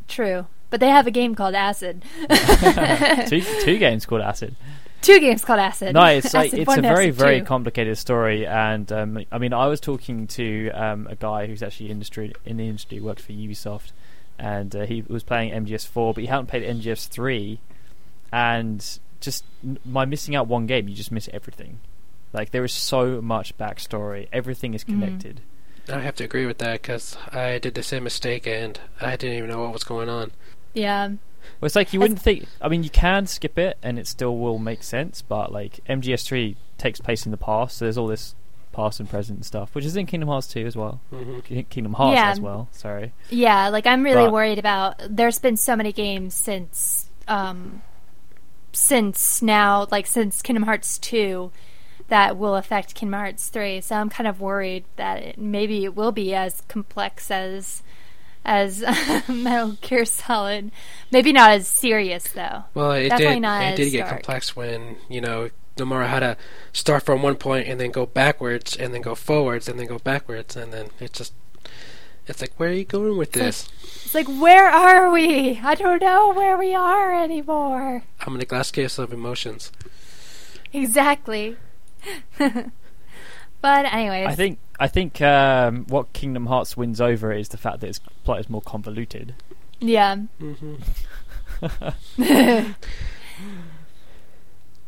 True, 0.08 0.46
but 0.70 0.80
they 0.80 0.88
have 0.88 1.06
a 1.06 1.10
game 1.10 1.34
called 1.34 1.54
Acid. 1.54 2.02
two 3.28 3.40
two 3.62 3.78
games 3.78 4.04
called 4.04 4.22
Acid. 4.22 4.56
Two 5.00 5.18
games 5.20 5.44
called 5.44 5.58
Acid. 5.58 5.94
No, 5.94 6.04
it's 6.04 6.32
like 6.32 6.48
Acid 6.48 6.60
it's 6.60 6.68
1 6.68 6.78
a 6.78 6.82
very 6.82 7.08
Acid 7.08 7.14
very 7.14 7.40
2. 7.40 7.46
complicated 7.46 7.98
story, 7.98 8.46
and 8.46 8.90
um, 8.92 9.24
I 9.30 9.38
mean 9.38 9.52
I 9.52 9.66
was 9.66 9.80
talking 9.80 10.26
to 10.28 10.70
um, 10.70 11.06
a 11.08 11.16
guy 11.16 11.46
who's 11.46 11.62
actually 11.62 11.90
industry 11.90 12.32
in 12.44 12.56
the 12.56 12.66
industry 12.66 13.00
worked 13.00 13.20
for 13.20 13.32
Ubisoft, 13.32 13.92
and 14.38 14.74
uh, 14.74 14.86
he 14.86 15.02
was 15.02 15.22
playing 15.22 15.52
MGS4, 15.52 16.14
but 16.14 16.20
he 16.20 16.26
hadn't 16.26 16.46
played 16.46 16.62
MGS3, 16.64 17.58
and 18.32 18.98
just 19.22 19.44
by 19.86 20.04
missing 20.04 20.34
out 20.36 20.46
one 20.46 20.66
game, 20.66 20.88
you 20.88 20.94
just 20.94 21.10
miss 21.12 21.28
everything. 21.32 21.80
Like 22.32 22.50
there 22.50 22.64
is 22.64 22.72
so 22.72 23.20
much 23.22 23.56
backstory, 23.56 24.28
everything 24.32 24.74
is 24.74 24.84
Mhm. 24.84 24.86
connected. 24.88 25.40
I 25.88 25.98
have 26.00 26.14
to 26.16 26.24
agree 26.24 26.46
with 26.46 26.58
that 26.58 26.82
because 26.82 27.16
I 27.32 27.58
did 27.58 27.74
the 27.74 27.82
same 27.82 28.04
mistake 28.04 28.46
and 28.46 28.78
I 29.00 29.16
didn't 29.16 29.36
even 29.38 29.50
know 29.50 29.62
what 29.62 29.72
was 29.72 29.84
going 29.84 30.08
on. 30.08 30.30
Yeah. 30.74 31.08
Well, 31.08 31.66
it's 31.66 31.74
like 31.74 31.92
you 31.92 31.98
wouldn't 32.00 32.20
think. 32.22 32.46
I 32.60 32.68
mean, 32.68 32.84
you 32.84 32.90
can 32.90 33.26
skip 33.26 33.58
it, 33.58 33.76
and 33.82 33.98
it 33.98 34.06
still 34.06 34.36
will 34.38 34.58
make 34.60 34.84
sense. 34.84 35.22
But 35.22 35.50
like 35.50 35.80
MGS3 35.88 36.54
takes 36.78 37.00
place 37.00 37.24
in 37.26 37.32
the 37.32 37.36
past, 37.36 37.78
so 37.78 37.84
there's 37.84 37.98
all 37.98 38.06
this 38.06 38.36
past 38.72 39.00
and 39.00 39.10
present 39.10 39.38
and 39.38 39.44
stuff, 39.44 39.74
which 39.74 39.84
is 39.84 39.96
in 39.96 40.06
Kingdom 40.06 40.28
Hearts 40.28 40.46
2 40.46 40.64
as 40.66 40.76
well. 40.76 41.00
hmm 41.10 41.40
Kingdom 41.68 41.94
Hearts 41.94 42.16
Yeah. 42.16 42.30
as 42.30 42.40
well. 42.40 42.68
Sorry. 42.70 43.12
Yeah, 43.28 43.68
like 43.70 43.86
I'm 43.88 44.02
really 44.04 44.24
But- 44.26 44.32
worried 44.32 44.58
about. 44.60 44.94
There's 45.10 45.40
been 45.40 45.56
so 45.56 45.74
many 45.76 45.92
games 45.92 46.34
since, 46.34 47.10
um, 47.28 47.82
since 48.72 49.42
now, 49.42 49.86
like 49.90 50.06
since 50.06 50.42
Kingdom 50.42 50.64
Hearts 50.64 50.98
two, 50.98 51.50
that 52.08 52.36
will 52.36 52.56
affect 52.56 52.94
Kingdom 52.94 53.18
Hearts 53.18 53.48
three. 53.48 53.80
So 53.80 53.96
I'm 53.96 54.10
kind 54.10 54.26
of 54.26 54.40
worried 54.40 54.84
that 54.96 55.22
it, 55.22 55.38
maybe 55.38 55.84
it 55.84 55.94
will 55.94 56.12
be 56.12 56.34
as 56.34 56.62
complex 56.68 57.30
as 57.30 57.82
as 58.44 58.82
Metal 59.28 59.76
Gear 59.80 60.04
Solid. 60.04 60.70
Maybe 61.10 61.32
not 61.32 61.50
as 61.52 61.68
serious 61.68 62.24
though. 62.32 62.64
Well, 62.74 62.92
it 62.92 63.08
Definitely 63.10 63.34
did. 63.36 63.40
not 63.40 63.62
It 63.64 63.76
did 63.76 63.90
get 63.90 63.98
dark. 64.00 64.10
complex 64.10 64.56
when 64.56 64.96
you 65.08 65.20
know 65.20 65.50
Nomura 65.76 66.06
had 66.08 66.20
to 66.20 66.36
start 66.72 67.02
from 67.04 67.22
one 67.22 67.36
point 67.36 67.66
and 67.68 67.80
then 67.80 67.90
go 67.90 68.04
backwards 68.04 68.76
and 68.76 68.92
then 68.92 69.00
go 69.00 69.14
forwards 69.14 69.68
and 69.68 69.78
then 69.78 69.86
go 69.86 69.98
backwards 69.98 70.56
and 70.56 70.72
then 70.72 70.88
it 71.00 71.12
just 71.12 71.32
it's 72.26 72.40
like 72.40 72.52
where 72.58 72.68
are 72.70 72.72
you 72.72 72.84
going 72.84 73.16
with 73.16 73.32
this? 73.32 73.68
It's 73.82 74.14
like 74.14 74.26
where 74.28 74.68
are 74.68 75.10
we? 75.10 75.58
I 75.62 75.74
don't 75.74 76.00
know 76.02 76.32
where 76.34 76.56
we 76.56 76.74
are 76.74 77.12
anymore. 77.22 78.02
I'm 78.20 78.34
in 78.34 78.40
a 78.40 78.44
glass 78.44 78.70
case 78.70 78.98
of 78.98 79.12
emotions. 79.12 79.72
Exactly. 80.72 81.56
but 82.38 82.64
anyways, 83.64 84.26
I 84.28 84.34
think 84.34 84.58
I 84.80 84.88
think 84.88 85.20
um, 85.20 85.84
what 85.86 86.12
Kingdom 86.12 86.46
Hearts 86.46 86.76
wins 86.76 87.00
over 87.00 87.32
is 87.32 87.48
the 87.50 87.58
fact 87.58 87.80
that 87.80 87.88
its 87.88 88.00
plot 88.24 88.40
is 88.40 88.48
more 88.50 88.62
convoluted. 88.62 89.34
yeah. 89.80 90.16
hmm 90.38 90.74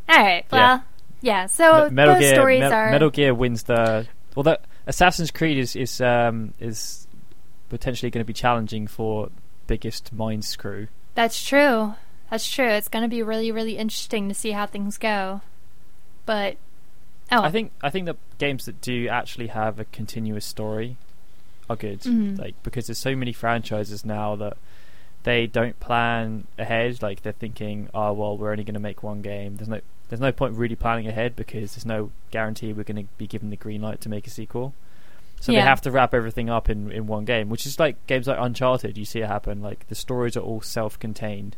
All 0.08 0.22
right. 0.22 0.44
Well, 0.50 0.84
yeah. 1.22 1.46
so 1.46 1.84
Me- 1.88 1.94
Metal 1.94 2.14
those 2.14 2.22
Gear 2.22 2.34
stories 2.34 2.60
Me- 2.60 2.66
are 2.66 2.90
Metal 2.90 3.10
Gear 3.10 3.34
wins 3.34 3.62
the. 3.64 4.06
Well, 4.34 4.42
that 4.44 4.64
Assassin's 4.86 5.30
Creed 5.30 5.58
is 5.58 5.76
is 5.76 6.00
um, 6.00 6.52
is 6.58 7.03
potentially 7.74 8.10
going 8.10 8.22
to 8.24 8.26
be 8.26 8.32
challenging 8.32 8.86
for 8.86 9.30
biggest 9.66 10.12
mind 10.12 10.44
screw. 10.44 10.88
That's 11.14 11.44
true. 11.44 11.94
That's 12.30 12.50
true. 12.50 12.68
It's 12.68 12.88
going 12.88 13.02
to 13.02 13.08
be 13.08 13.22
really, 13.22 13.50
really 13.52 13.76
interesting 13.76 14.28
to 14.28 14.34
see 14.34 14.52
how 14.52 14.66
things 14.66 14.96
go. 14.98 15.40
But 16.26 16.56
oh, 17.30 17.42
I 17.42 17.50
think 17.50 17.72
I 17.82 17.90
think 17.90 18.06
that 18.06 18.16
games 18.38 18.64
that 18.64 18.80
do 18.80 19.08
actually 19.08 19.48
have 19.48 19.78
a 19.78 19.84
continuous 19.86 20.44
story 20.44 20.96
are 21.68 21.76
good. 21.76 22.00
Mhm. 22.00 22.38
Like 22.38 22.54
because 22.62 22.86
there's 22.86 22.98
so 22.98 23.14
many 23.14 23.32
franchises 23.32 24.04
now 24.04 24.36
that 24.36 24.56
they 25.24 25.46
don't 25.46 25.78
plan 25.80 26.46
ahead. 26.58 27.02
Like 27.02 27.22
they're 27.22 27.32
thinking, 27.32 27.88
oh 27.92 28.12
well, 28.12 28.36
we're 28.36 28.52
only 28.52 28.64
going 28.64 28.74
to 28.74 28.80
make 28.80 29.02
one 29.02 29.20
game. 29.22 29.56
There's 29.56 29.68
no 29.68 29.80
there's 30.08 30.20
no 30.20 30.32
point 30.32 30.54
really 30.54 30.76
planning 30.76 31.06
ahead 31.06 31.36
because 31.36 31.74
there's 31.74 31.86
no 31.86 32.10
guarantee 32.30 32.72
we're 32.72 32.84
going 32.84 33.04
to 33.06 33.12
be 33.18 33.26
given 33.26 33.50
the 33.50 33.56
green 33.56 33.82
light 33.82 34.00
to 34.02 34.08
make 34.08 34.26
a 34.26 34.30
sequel. 34.30 34.74
So 35.44 35.52
Yeah. 35.52 35.60
they 35.60 35.66
have 35.68 35.82
to 35.82 35.90
wrap 35.90 36.14
everything 36.14 36.48
up 36.48 36.70
in, 36.70 36.90
in 36.90 37.06
one 37.06 37.26
game, 37.26 37.50
which 37.50 37.66
is 37.66 37.78
like 37.78 38.06
games 38.06 38.26
like 38.26 38.38
Uncharted. 38.40 38.96
You 38.96 39.04
see 39.04 39.20
it 39.20 39.26
happen. 39.26 39.60
Like 39.60 39.86
the 39.88 39.94
stories 39.94 40.38
are 40.38 40.40
all 40.40 40.62
self-contained. 40.62 41.54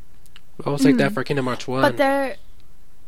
Well, 0.64 0.74
it's 0.74 0.84
like 0.84 0.96
that 0.96 1.12
Mhm. 1.12 1.14
for 1.14 1.22
Kingdom 1.22 1.46
Hearts 1.46 1.68
One. 1.68 1.82
but 1.82 1.96
there 1.96 2.34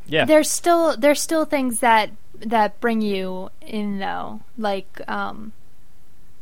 Yeah, 0.07 0.25
there's 0.25 0.49
still 0.49 0.97
there's 0.97 1.21
still 1.21 1.45
things 1.45 1.81
that 1.81 2.11
that 2.39 2.79
bring 2.81 3.01
you 3.01 3.51
in 3.61 3.99
though. 3.99 4.41
Like 4.57 5.01
um 5.09 5.51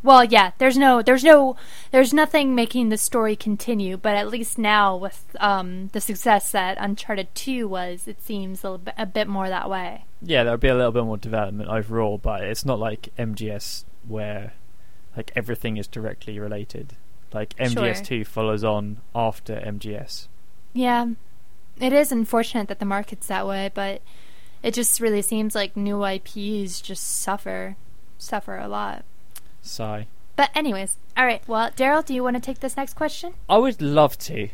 well, 0.02 0.22
yeah, 0.22 0.50
there's 0.58 0.76
no 0.76 1.00
there's 1.00 1.24
no 1.24 1.56
there's 1.90 2.12
nothing 2.12 2.54
making 2.54 2.90
the 2.90 2.98
story 2.98 3.34
continue, 3.36 3.96
but 3.96 4.14
at 4.16 4.28
least 4.28 4.58
now 4.58 4.94
with 4.96 5.34
um 5.40 5.88
the 5.94 6.00
success 6.02 6.52
that 6.52 6.76
Uncharted 6.78 7.34
2 7.34 7.66
was, 7.66 8.06
it 8.06 8.22
seems 8.22 8.62
a, 8.62 8.66
little 8.70 8.78
bit, 8.84 8.94
a 8.98 9.06
bit 9.06 9.28
more 9.28 9.48
that 9.48 9.70
way. 9.70 10.04
yeah, 10.22 10.44
there'll 10.44 10.58
be 10.58 10.68
a 10.68 10.74
little 10.74 10.92
bit 10.92 11.04
more 11.04 11.16
development 11.16 11.70
overall, 11.70 12.18
but 12.18 12.42
it's 12.42 12.64
not 12.66 12.78
like 12.78 13.08
MGS 13.18 13.84
where 14.08 14.52
like 15.16 15.32
everything 15.34 15.76
is 15.76 15.86
directly 15.86 16.38
related. 16.38 16.94
Like 17.32 17.56
MGS 17.56 17.96
Sure. 17.96 18.04
two 18.04 18.24
follows 18.24 18.64
on 18.64 18.98
after 19.14 19.56
MGS. 19.56 20.28
Yeah. 20.72 21.08
It 21.80 21.92
is 21.92 22.12
unfortunate 22.12 22.68
that 22.68 22.78
the 22.78 22.84
market's 22.86 23.26
that 23.26 23.46
way, 23.46 23.70
but 23.74 24.00
it 24.62 24.74
just 24.74 25.00
really 25.00 25.22
seems 25.22 25.54
like 25.54 25.76
new 25.76 26.04
IPs 26.04 26.80
just 26.80 27.20
suffer 27.20 27.76
suffer 28.18 28.56
a 28.56 28.68
lot. 28.68 29.04
Sigh. 29.62 30.06
But 30.36 30.50
anyways, 30.54 30.96
all 31.16 31.26
right. 31.26 31.42
Well, 31.46 31.70
Darryl, 31.70 32.04
do 32.04 32.14
you 32.14 32.22
want 32.22 32.36
to 32.36 32.40
take 32.40 32.60
this 32.60 32.76
next 32.76 32.94
question? 32.94 33.34
I 33.48 33.58
would 33.58 33.80
love 33.82 34.18
to. 34.20 34.48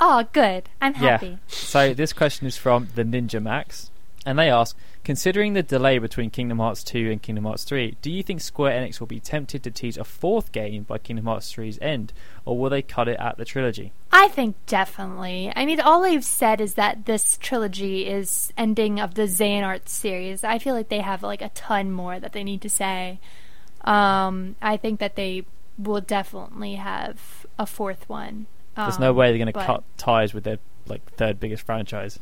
Oh, 0.00 0.26
good. 0.32 0.68
I'm 0.80 0.94
happy. 0.94 1.04
Yeah. 1.26 1.32
happy. 1.32 1.38
So 1.48 1.94
this 1.94 2.12
question 2.12 2.46
is 2.46 2.56
from 2.56 2.88
the 2.94 3.04
Ninja 3.04 3.40
Max, 3.42 3.90
and 4.24 4.38
they 4.38 4.50
ask: 4.50 4.76
Considering 5.02 5.54
the 5.54 5.62
delay 5.62 5.98
between 5.98 6.28
Kingdom 6.28 6.58
Hearts 6.58 6.84
2 6.84 7.10
and 7.10 7.22
Kingdom 7.22 7.44
Hearts 7.44 7.64
3, 7.64 7.96
do 8.02 8.10
you 8.10 8.22
think 8.22 8.40
Square 8.42 8.78
Enix 8.80 9.00
will 9.00 9.06
be 9.06 9.18
tempted 9.18 9.62
to 9.62 9.70
tease 9.70 9.96
a 9.96 10.04
fourth 10.04 10.52
game 10.52 10.82
by 10.82 10.98
Kingdom 10.98 11.24
Hearts 11.24 11.52
3's 11.54 11.78
end, 11.80 12.12
or 12.44 12.58
will 12.58 12.68
they 12.68 12.82
cut 12.82 13.08
it 13.08 13.18
at 13.18 13.38
the 13.38 13.46
trilogy? 13.46 13.92
I 14.12 14.28
think 14.28 14.56
definitely. 14.66 15.52
I 15.56 15.64
mean, 15.64 15.80
all 15.80 16.02
they've 16.02 16.24
said 16.24 16.60
is 16.60 16.74
that 16.74 17.06
this 17.06 17.38
trilogy 17.38 18.06
is 18.06 18.52
ending 18.58 19.00
of 19.00 19.14
the 19.14 19.22
Xehanort 19.22 19.88
series. 19.88 20.44
I 20.44 20.58
feel 20.58 20.74
like 20.74 20.90
they 20.90 21.00
have 21.00 21.22
like 21.22 21.40
a 21.40 21.48
ton 21.50 21.90
more 21.90 22.20
that 22.20 22.32
they 22.32 22.44
need 22.44 22.60
to 22.62 22.70
say. 22.70 23.20
Um, 23.82 24.56
I 24.60 24.76
think 24.76 25.00
that 25.00 25.16
they 25.16 25.44
will 25.78 26.02
definitely 26.02 26.74
have 26.74 27.46
a 27.58 27.64
fourth 27.64 28.06
one. 28.06 28.46
There's 28.76 28.96
Um, 28.96 29.00
no 29.00 29.12
way 29.14 29.30
they're 29.30 29.38
going 29.44 29.52
to 29.52 29.66
cut 29.66 29.82
ties 29.96 30.34
with 30.34 30.44
their 30.44 30.58
like 30.86 31.04
third 31.14 31.38
biggest 31.40 31.64
franchise. 31.64 32.18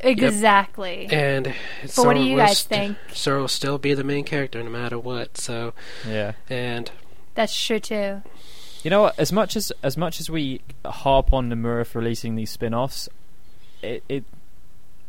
Exactly. 0.00 1.06
and 1.10 1.44
But 1.44 1.54
what 1.82 1.90
Sora 1.90 2.14
do 2.16 2.20
you 2.22 2.36
will 2.36 2.44
guys 2.46 2.58
st- 2.58 2.68
think? 3.06 3.16
Sora 3.16 3.40
will 3.40 3.48
still 3.48 3.78
be 3.78 3.94
the 3.94 4.04
main 4.04 4.24
character 4.24 4.62
no 4.62 4.70
matter 4.70 4.98
what. 4.98 5.36
So, 5.38 5.72
Yeah. 6.06 6.32
and 6.50 6.90
That's 7.34 7.58
true 7.58 7.80
too. 7.80 8.22
You 8.82 8.90
know 8.90 9.02
what? 9.02 9.18
As 9.18 9.32
much 9.32 9.56
as 9.56 9.72
as 9.82 9.96
much 9.96 10.20
as 10.20 10.28
we 10.28 10.60
harp 10.84 11.32
on 11.32 11.48
Nomura 11.48 11.86
for 11.86 12.00
releasing 12.00 12.34
these 12.34 12.50
spin-offs, 12.50 13.08
it, 13.80 14.02
it 14.08 14.24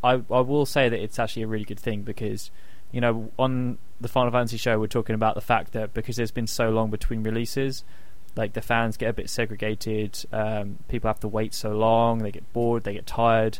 I 0.03 0.13
I 0.29 0.39
will 0.41 0.65
say 0.65 0.89
that 0.89 0.99
it's 0.99 1.17
actually 1.17 1.41
a 1.43 1.47
really 1.47 1.65
good 1.65 1.79
thing 1.79 2.03
because 2.03 2.51
you 2.91 3.01
know 3.01 3.32
on 3.39 3.79
the 3.99 4.08
Final 4.08 4.32
Fantasy 4.32 4.58
show 4.58 4.79
we're 4.79 4.86
talking 4.88 5.15
about 5.15 5.34
the 5.36 5.41
fact 5.41 5.71
that 5.73 5.93
because 5.93 6.17
there's 6.17 6.32
been 6.32 6.45
so 6.47 6.69
long 6.69 6.91
between 6.91 7.23
releases, 7.23 7.84
like 8.36 8.54
the 8.54 8.62
fans 8.62 8.98
get 8.98 9.10
a 9.10 9.13
bit 9.13 9.30
segregated. 9.30 10.17
Um, 10.32 10.80
people 10.88 11.08
have 11.10 11.19
to 11.22 11.28
wait 11.28 11.54
so 11.54 11.72
long. 11.76 12.19
They 12.19 12.32
get 12.32 12.52
bored. 12.54 12.84
They 12.84 12.93
get 12.93 13.06
tired. 13.06 13.60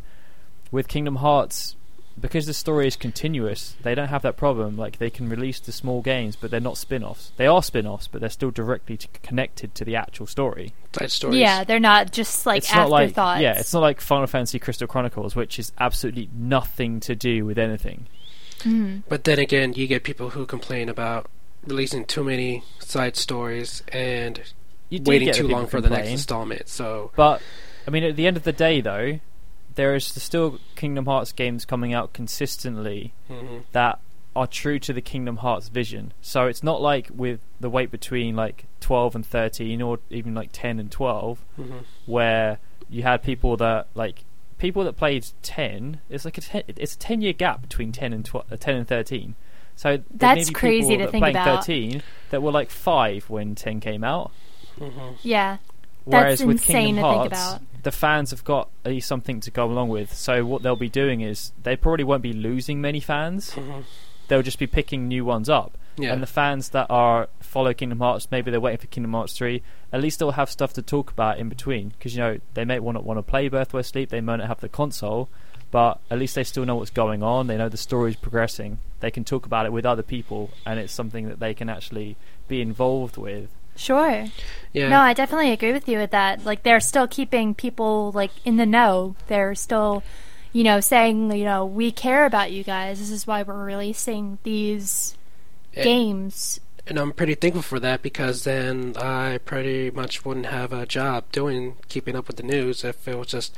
With 0.71 0.88
Kingdom 0.88 1.17
Hearts, 1.17 1.75
because 2.19 2.45
the 2.47 2.53
story 2.53 2.88
is 2.88 2.95
continuous, 2.95 3.75
they 3.83 3.93
don't 3.95 4.07
have 4.07 4.23
that 4.23 4.38
problem. 4.38 4.75
Like 4.77 4.97
they 4.97 5.09
can 5.12 5.29
release 5.29 5.59
the 5.59 5.71
small 5.71 6.01
games, 6.01 6.36
but 6.36 6.49
they're 6.51 6.59
not 6.59 6.77
spin-offs. 6.77 7.31
They 7.38 7.45
are 7.47 7.62
spin-offs, 7.62 8.07
but 8.07 8.21
they're 8.21 8.29
still 8.29 8.49
directly 8.51 8.97
t- 8.97 9.07
connected 9.21 9.75
to 9.75 9.86
the 9.86 9.95
actual 9.95 10.25
story. 10.25 10.73
side 10.97 11.12
stories. 11.12 11.39
Yeah, 11.39 11.63
they're 11.63 11.79
not 11.79 12.12
just 12.12 12.45
like 12.47 12.59
it's 12.59 12.73
not 12.73 12.89
like 12.89 13.09
afterthoughts. 13.09 13.41
yeah, 13.41 13.59
it's 13.59 13.73
not 13.73 13.81
like 13.81 14.01
Final 14.01 14.27
Fantasy 14.27 14.57
Crystal 14.59 14.88
Chronicles, 14.88 15.36
which 15.36 15.59
is 15.59 15.71
absolutely 15.79 16.29
nothing 16.36 16.99
to 17.01 17.15
do 17.15 17.45
with 17.45 17.57
anything. 17.59 18.07
Mhm. 18.59 19.03
But 19.09 19.23
then 19.25 19.38
again, 19.39 19.73
you 19.73 19.86
get 19.88 20.03
people 20.03 20.31
who 20.31 20.45
complain 20.45 20.89
about 20.89 21.27
releasing 21.67 22.05
too 22.05 22.23
many 22.23 22.63
side 22.79 23.15
stories 23.15 23.83
and 23.91 24.38
You 24.38 24.43
do 24.43 24.49
waiting 25.01 25.27
get 25.27 25.36
too 25.36 25.47
long 25.47 25.67
for 25.67 25.82
the 25.82 25.89
next 25.89 26.10
installment. 26.10 26.69
So, 26.69 27.12
But 27.15 27.41
I 27.88 27.91
mean, 27.91 28.03
at 28.03 28.15
the 28.15 28.27
end 28.27 28.38
of 28.38 28.43
the 28.43 28.51
day, 28.51 28.82
though, 28.82 29.19
there 29.75 29.95
is 29.95 30.06
still 30.06 30.60
Kingdom 30.75 31.06
Hearts 31.06 31.32
games 31.32 31.65
coming 31.65 31.93
out 31.93 32.13
consistently 32.13 33.13
mhm. 33.29 33.63
that 33.71 33.99
are 34.36 34.47
true 34.47 34.79
to 34.79 34.93
the 34.93 35.01
Kingdom 35.01 35.38
Hearts 35.38 35.69
vision. 35.69 36.13
So 36.21 36.47
it's 36.47 36.63
not 36.63 36.82
like 36.82 37.10
with 37.13 37.39
the 37.60 37.69
wait 37.69 37.91
between 37.91 38.36
like 38.36 38.65
12 38.79 39.15
and 39.15 39.25
13 39.25 39.82
or 39.82 39.99
even 40.10 40.34
like 40.34 40.49
10 40.51 40.79
and 40.79 40.91
12 40.91 41.43
Mhm. 41.60 41.84
where 42.06 42.60
you 42.89 43.03
had 43.03 43.21
people 43.21 43.58
that 43.58 43.88
like 43.93 44.23
people 44.58 44.84
that 44.84 44.93
played 44.93 45.25
10 45.41 45.99
it's 46.10 46.25
like 46.25 46.38
a 46.38 46.41
ten, 46.41 46.63
it's 46.67 46.95
a 46.95 46.97
10 46.97 47.21
year 47.21 47.34
gap 47.34 47.62
between 47.62 47.91
10 47.91 48.13
and 48.13 48.25
12, 48.25 48.51
uh, 48.51 48.58
10 48.58 48.75
and 48.75 48.88
13. 48.88 49.36
So 49.75 49.99
That's 50.13 50.49
crazy 50.49 50.97
to 50.97 51.03
that 51.03 51.12
think 51.12 51.25
about. 51.25 51.65
13 51.65 52.03
that 52.29 52.41
were 52.41 52.51
like 52.51 52.69
5 52.69 53.29
when 53.29 53.56
10 53.56 53.79
came 53.79 54.03
out. 54.03 54.32
Mhm. 54.79 55.15
Yeah. 55.23 55.57
Whereas 56.05 56.39
That's 56.39 56.47
with 56.47 56.57
insane 56.57 56.95
Kingdom 56.95 57.03
to 57.03 57.09
think 57.09 57.33
Hearts, 57.33 57.51
about. 57.55 57.83
the 57.83 57.91
fans 57.91 58.31
have 58.31 58.43
got 58.43 58.69
something 58.99 59.39
to 59.39 59.51
go 59.51 59.65
along 59.65 59.89
with. 59.89 60.13
So 60.13 60.45
what 60.45 60.62
they'll 60.63 60.75
be 60.75 60.89
doing 60.89 61.21
is 61.21 61.53
they 61.63 61.75
probably 61.77 62.03
won't 62.03 62.21
be 62.23 62.33
losing 62.33 62.81
many 62.81 62.99
fans. 62.99 63.51
Mhm. 63.51 63.83
They'll 64.27 64.41
just 64.41 64.59
be 64.59 64.67
picking 64.67 65.07
new 65.07 65.23
ones 65.23 65.49
up. 65.49 65.77
Yeah. 65.95 66.12
And 66.12 66.21
the 66.23 66.27
fans 66.27 66.69
that 66.69 66.88
are 66.89 67.29
follow 67.39 67.73
Kingdom 67.73 67.99
Hearts, 67.99 68.27
maybe 68.31 68.49
they're 68.51 68.59
waiting 68.59 68.79
for 68.79 68.88
Kingdom 68.88 69.13
Hearts 69.13 69.33
three. 69.33 69.62
At 69.91 70.01
least 70.01 70.19
they'll 70.19 70.31
have 70.31 70.49
stuff 70.49 70.73
to 70.73 70.81
talk 70.81 71.12
about 71.12 71.38
in 71.38 71.49
between, 71.49 71.89
because 71.89 72.15
you 72.15 72.21
know 72.21 72.39
they 72.55 72.65
may 72.65 72.79
want 72.79 72.97
to 72.97 73.01
want 73.03 73.19
to 73.19 73.21
play 73.23 73.47
Birth 73.47 73.71
by 73.71 73.81
Sleep. 73.83 74.09
They 74.09 74.19
may 74.19 74.38
not 74.38 74.47
have 74.47 74.59
the 74.59 74.69
console, 74.69 75.29
but 75.71 75.99
at 76.09 76.17
least 76.17 76.33
they 76.36 76.43
still 76.43 76.65
know 76.65 76.75
what's 76.75 76.89
going 76.89 77.21
on. 77.21 77.45
They 77.47 77.57
know 77.57 77.69
the 77.69 77.77
story's 77.77 78.15
progressing. 78.15 78.79
They 79.01 79.12
can 79.12 79.23
talk 79.23 79.45
about 79.45 79.67
it 79.67 79.71
with 79.71 79.86
other 79.86 80.03
people, 80.03 80.49
and 80.65 80.79
it's 80.79 80.91
something 80.93 81.27
that 81.29 81.39
they 81.39 81.53
can 81.53 81.69
actually 81.69 82.15
be 82.47 82.59
involved 82.59 83.15
with. 83.17 83.49
Sure. 83.75 84.25
yeah. 84.71 84.88
No, 84.89 84.99
I 84.99 85.13
definitely 85.13 85.51
agree 85.51 85.71
with 85.73 85.88
you 85.89 85.97
with 85.97 86.12
that. 86.12 86.45
Like 86.45 86.63
they're 86.63 86.79
still 86.79 87.07
keeping 87.07 87.53
people 87.55 88.12
like 88.13 88.31
in 88.45 88.57
the 88.57 88.65
know. 88.65 89.15
They're 89.27 89.55
still, 89.55 90.03
you 90.51 90.63
know, 90.63 90.79
saying, 90.79 91.31
you 91.31 91.45
know, 91.45 91.65
we 91.65 91.91
care 91.91 92.25
about 92.25 92.51
you 92.51 92.63
guys. 92.63 92.99
This 92.99 93.09
is 93.12 93.25
why 93.27 93.43
we're 93.43 93.63
releasing 93.63 94.38
these 94.43 95.15
Eh. 95.75 95.83
games. 95.83 96.59
And 96.87 96.97
I'm 96.99 97.11
pretty 97.13 97.35
thankful 97.35 97.61
for 97.61 97.79
that 97.79 98.01
because 98.01 98.43
then 98.43 98.93
I 98.97 99.37
pretty 99.39 99.89
much 99.91 100.25
wouldn't 100.25 100.47
have 100.47 100.73
a 100.73 100.85
job 100.85 101.25
doing 101.31 101.75
keeping 101.87 102.15
up 102.15 102.27
with 102.27 102.37
the 102.37 102.43
news 102.43 102.83
if 102.83 103.07
it 103.07 103.17
was 103.17 103.27
just 103.27 103.55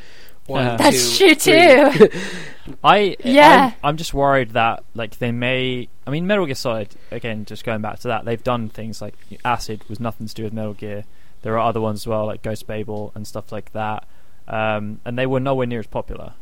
one, 0.47 0.65
Uh, 0.67 0.77
That's 0.77 1.17
two, 1.17 1.33
true 1.33 1.35
three. 1.35 2.07
too. 2.09 2.19
I 2.83 3.15
Yeah. 3.23 3.71
I'm, 3.83 3.89
I'm 3.91 3.97
just 3.97 4.13
worried 4.13 4.51
that 4.51 4.83
like 4.93 5.17
they 5.17 5.31
may. 5.31 5.87
I 6.05 6.11
mean, 6.11 6.27
Metal 6.27 6.45
Gear 6.45 6.53
Solid 6.55 6.89
again. 7.11 7.45
Just 7.45 7.63
going 7.65 7.81
back 7.81 7.99
to 8.01 8.09
that, 8.09 8.25
they've 8.25 8.43
done 8.43 8.69
things 8.69 9.01
like 9.01 9.15
Acid 9.43 9.81
was 9.89 9.99
nothing 9.99 10.27
to 10.27 10.33
do 10.35 10.43
with 10.43 10.53
Metal 10.53 10.73
Gear. 10.73 11.05
There 11.41 11.57
are 11.57 11.67
other 11.67 11.81
ones 11.81 12.01
as 12.01 12.07
well, 12.07 12.25
like 12.27 12.41
Ghost 12.43 12.67
Babel 12.67 13.11
and 13.15 13.27
stuff 13.27 13.51
like 13.51 13.71
that, 13.73 14.07
um, 14.47 14.99
and 15.05 15.17
they 15.17 15.25
were 15.25 15.39
nowhere 15.39 15.65
near 15.67 15.79
as 15.79 15.87
popular. 15.87 16.33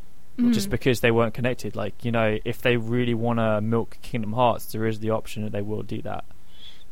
Just 0.50 0.68
Mhm. 0.68 0.72
because 0.72 1.00
they 1.02 1.12
weren't 1.12 1.34
connected, 1.36 1.76
like 1.76 1.94
you 2.04 2.12
know, 2.12 2.40
if 2.44 2.60
they 2.62 2.76
really 2.76 3.14
want 3.14 3.38
to 3.40 3.62
milk 3.62 3.98
Kingdom 4.02 4.34
Hearts, 4.34 4.66
there 4.72 4.88
is 4.88 5.00
the 5.00 5.12
option 5.12 5.44
that 5.44 5.52
they 5.52 5.62
will 5.62 5.84
do 5.84 6.02
that. 6.02 6.26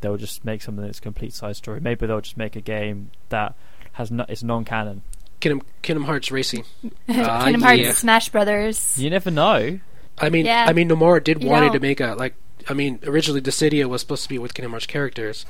They'll 0.02 0.18
just 0.18 0.44
make 0.44 0.60
something 0.60 0.84
that's 0.84 0.98
a 0.98 1.02
complete 1.02 1.32
side 1.32 1.56
story. 1.56 1.80
Maybe 1.80 2.06
they'll 2.06 2.20
just 2.20 2.36
make 2.36 2.54
a 2.56 2.60
game 2.60 3.10
that 3.30 3.54
has 3.92 4.10
no, 4.10 4.26
it's 4.28 4.42
non-canon. 4.42 5.02
Kingdom, 5.40 5.62
Kingdom 5.80 6.04
Hearts 6.04 6.30
Racing. 6.30 6.64
Kingdom 7.06 7.24
Ah, 7.26 7.50
Hearts, 7.66 7.80
yeah. 7.80 7.92
Smash 7.92 8.28
Brothers. 8.28 8.98
You 8.98 9.08
never 9.10 9.30
know. 9.30 9.80
I 10.18 10.28
mean, 10.28 10.44
Yeah. 10.46 10.66
I 10.68 10.72
mean, 10.74 10.88
Nomura 10.90 11.24
did 11.24 11.42
You 11.42 11.48
wanted 11.48 11.68
know- 11.68 11.72
to 11.74 11.80
make 11.80 12.00
a 12.00 12.14
like. 12.14 12.34
I 12.68 12.74
mean, 12.74 13.00
originally 13.04 13.40
Dissidia 13.40 13.86
was 13.88 14.02
supposed 14.02 14.22
to 14.24 14.28
be 14.28 14.38
with 14.38 14.54
Kingdom 14.54 14.70
Hearts 14.72 14.86
characters, 14.86 15.46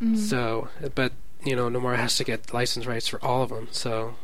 Mhm. 0.00 0.16
so 0.18 0.68
but 0.94 1.12
you 1.44 1.56
know 1.56 1.68
Nomura 1.68 1.96
has 1.96 2.16
to 2.18 2.24
get 2.24 2.52
license 2.54 2.86
rights 2.86 3.08
for 3.08 3.24
all 3.24 3.42
of 3.42 3.48
them, 3.50 3.66
so 3.72 4.14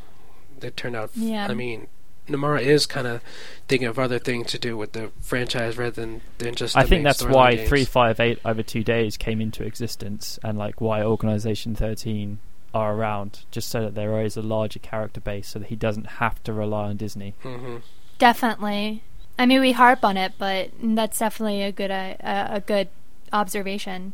it 0.62 0.76
turned 0.76 0.94
out. 0.94 1.10
Yeah. 1.16 1.46
I 1.50 1.54
mean, 1.54 1.88
Nomura 2.30 2.60
is 2.60 2.86
kind 2.86 3.06
of 3.06 3.22
thinking 3.68 3.88
of 3.88 3.98
other 3.98 4.18
things 4.18 4.50
to 4.52 4.58
do 4.58 4.76
with 4.76 4.92
the 4.92 5.10
franchise 5.20 5.76
rather 5.76 5.90
than 5.90 6.20
than 6.38 6.54
just. 6.54 6.76
I 6.76 6.82
think 6.82 6.90
main 6.90 7.02
that's 7.04 7.24
why 7.24 7.54
games. 7.54 7.68
three 7.68 7.84
five 7.84 8.20
eight 8.20 8.38
over 8.44 8.62
two 8.62 8.82
days 8.82 9.16
came 9.16 9.40
into 9.40 9.64
existence, 9.64 10.38
and 10.42 10.58
like 10.58 10.80
why 10.80 11.02
Organization 11.02 11.74
thirteen 11.74 12.38
are 12.72 12.94
around, 12.94 13.40
just 13.50 13.68
so 13.68 13.82
that 13.82 13.94
there 13.94 14.22
is 14.22 14.36
a 14.36 14.42
larger 14.42 14.78
character 14.78 15.20
base, 15.20 15.48
so 15.48 15.58
that 15.58 15.68
he 15.68 15.76
doesn't 15.76 16.06
have 16.06 16.42
to 16.44 16.52
rely 16.52 16.88
on 16.88 16.96
Disney. 16.96 17.34
hmm 17.42 17.78
Definitely. 18.18 19.02
I 19.38 19.46
mean, 19.46 19.60
we 19.60 19.72
harp 19.72 20.04
on 20.04 20.16
it, 20.18 20.34
but 20.38 20.70
that's 20.82 21.18
definitely 21.18 21.62
a 21.62 21.72
good 21.72 21.90
uh, 21.90 22.14
a, 22.20 22.48
a 22.56 22.60
good 22.60 22.88
observation. 23.32 24.12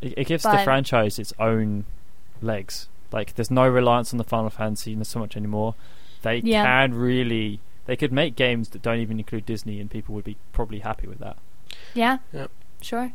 It, 0.00 0.14
it 0.16 0.26
gives 0.26 0.42
the 0.44 0.58
franchise 0.64 1.18
its 1.18 1.32
own 1.38 1.84
legs. 2.40 2.88
Like, 3.12 3.34
there's 3.34 3.50
no 3.50 3.68
reliance 3.68 4.12
on 4.12 4.18
the 4.18 4.24
Final 4.24 4.50
Fantasy 4.50 4.96
so 5.04 5.20
much 5.20 5.36
anymore. 5.36 5.74
They 6.24 6.38
Yeah. 6.38 6.64
can 6.64 6.94
really. 6.94 7.60
They 7.86 7.96
could 7.96 8.12
make 8.12 8.34
games 8.34 8.70
that 8.70 8.82
don't 8.82 8.98
even 8.98 9.18
include 9.18 9.44
Disney, 9.46 9.78
and 9.80 9.90
people 9.90 10.14
would 10.14 10.24
be 10.24 10.36
probably 10.52 10.80
happy 10.80 11.06
with 11.06 11.18
that. 11.20 11.36
Yeah. 11.94 12.18
Yep. 12.32 12.50
Sure. 12.80 13.12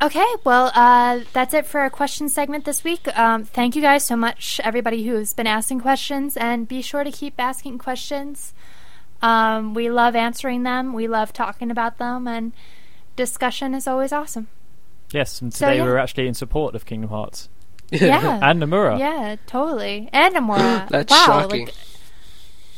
Okay, 0.00 0.26
well, 0.44 0.70
uh, 0.76 1.20
that's 1.32 1.52
it 1.54 1.66
for 1.66 1.80
our 1.80 1.90
question 1.90 2.28
segment 2.28 2.64
this 2.64 2.84
week. 2.84 3.08
Um, 3.18 3.44
thank 3.44 3.74
you 3.74 3.82
guys 3.82 4.04
so 4.04 4.14
much, 4.14 4.60
everybody 4.62 5.04
who's 5.08 5.34
been 5.34 5.48
asking 5.48 5.80
questions, 5.80 6.36
and 6.36 6.68
be 6.68 6.82
sure 6.82 7.02
to 7.02 7.10
keep 7.10 7.34
asking 7.38 7.78
questions. 7.78 8.54
Um, 9.22 9.74
we 9.74 9.90
love 9.90 10.14
answering 10.14 10.62
them, 10.62 10.92
we 10.92 11.08
love 11.08 11.32
talking 11.32 11.70
about 11.70 11.98
them, 11.98 12.28
and 12.28 12.52
discussion 13.16 13.74
is 13.74 13.88
always 13.88 14.12
awesome. 14.12 14.46
Yes, 15.12 15.40
and 15.42 15.52
So, 15.52 15.66
today 15.66 15.78
yeah. 15.78 15.84
we're 15.84 15.96
actually 15.98 16.28
in 16.28 16.34
support 16.34 16.76
of 16.76 16.86
Kingdom 16.86 17.10
Hearts 17.10 17.48
Yeah. 17.90 18.38
and 18.40 18.62
Nomura. 18.62 18.98
Yeah, 19.00 19.34
totally. 19.46 20.08
And 20.12 20.36
Amora. 20.36 20.88
That's 20.90 21.10
wow, 21.10 21.24
shocking. 21.26 21.66
Like, 21.66 21.74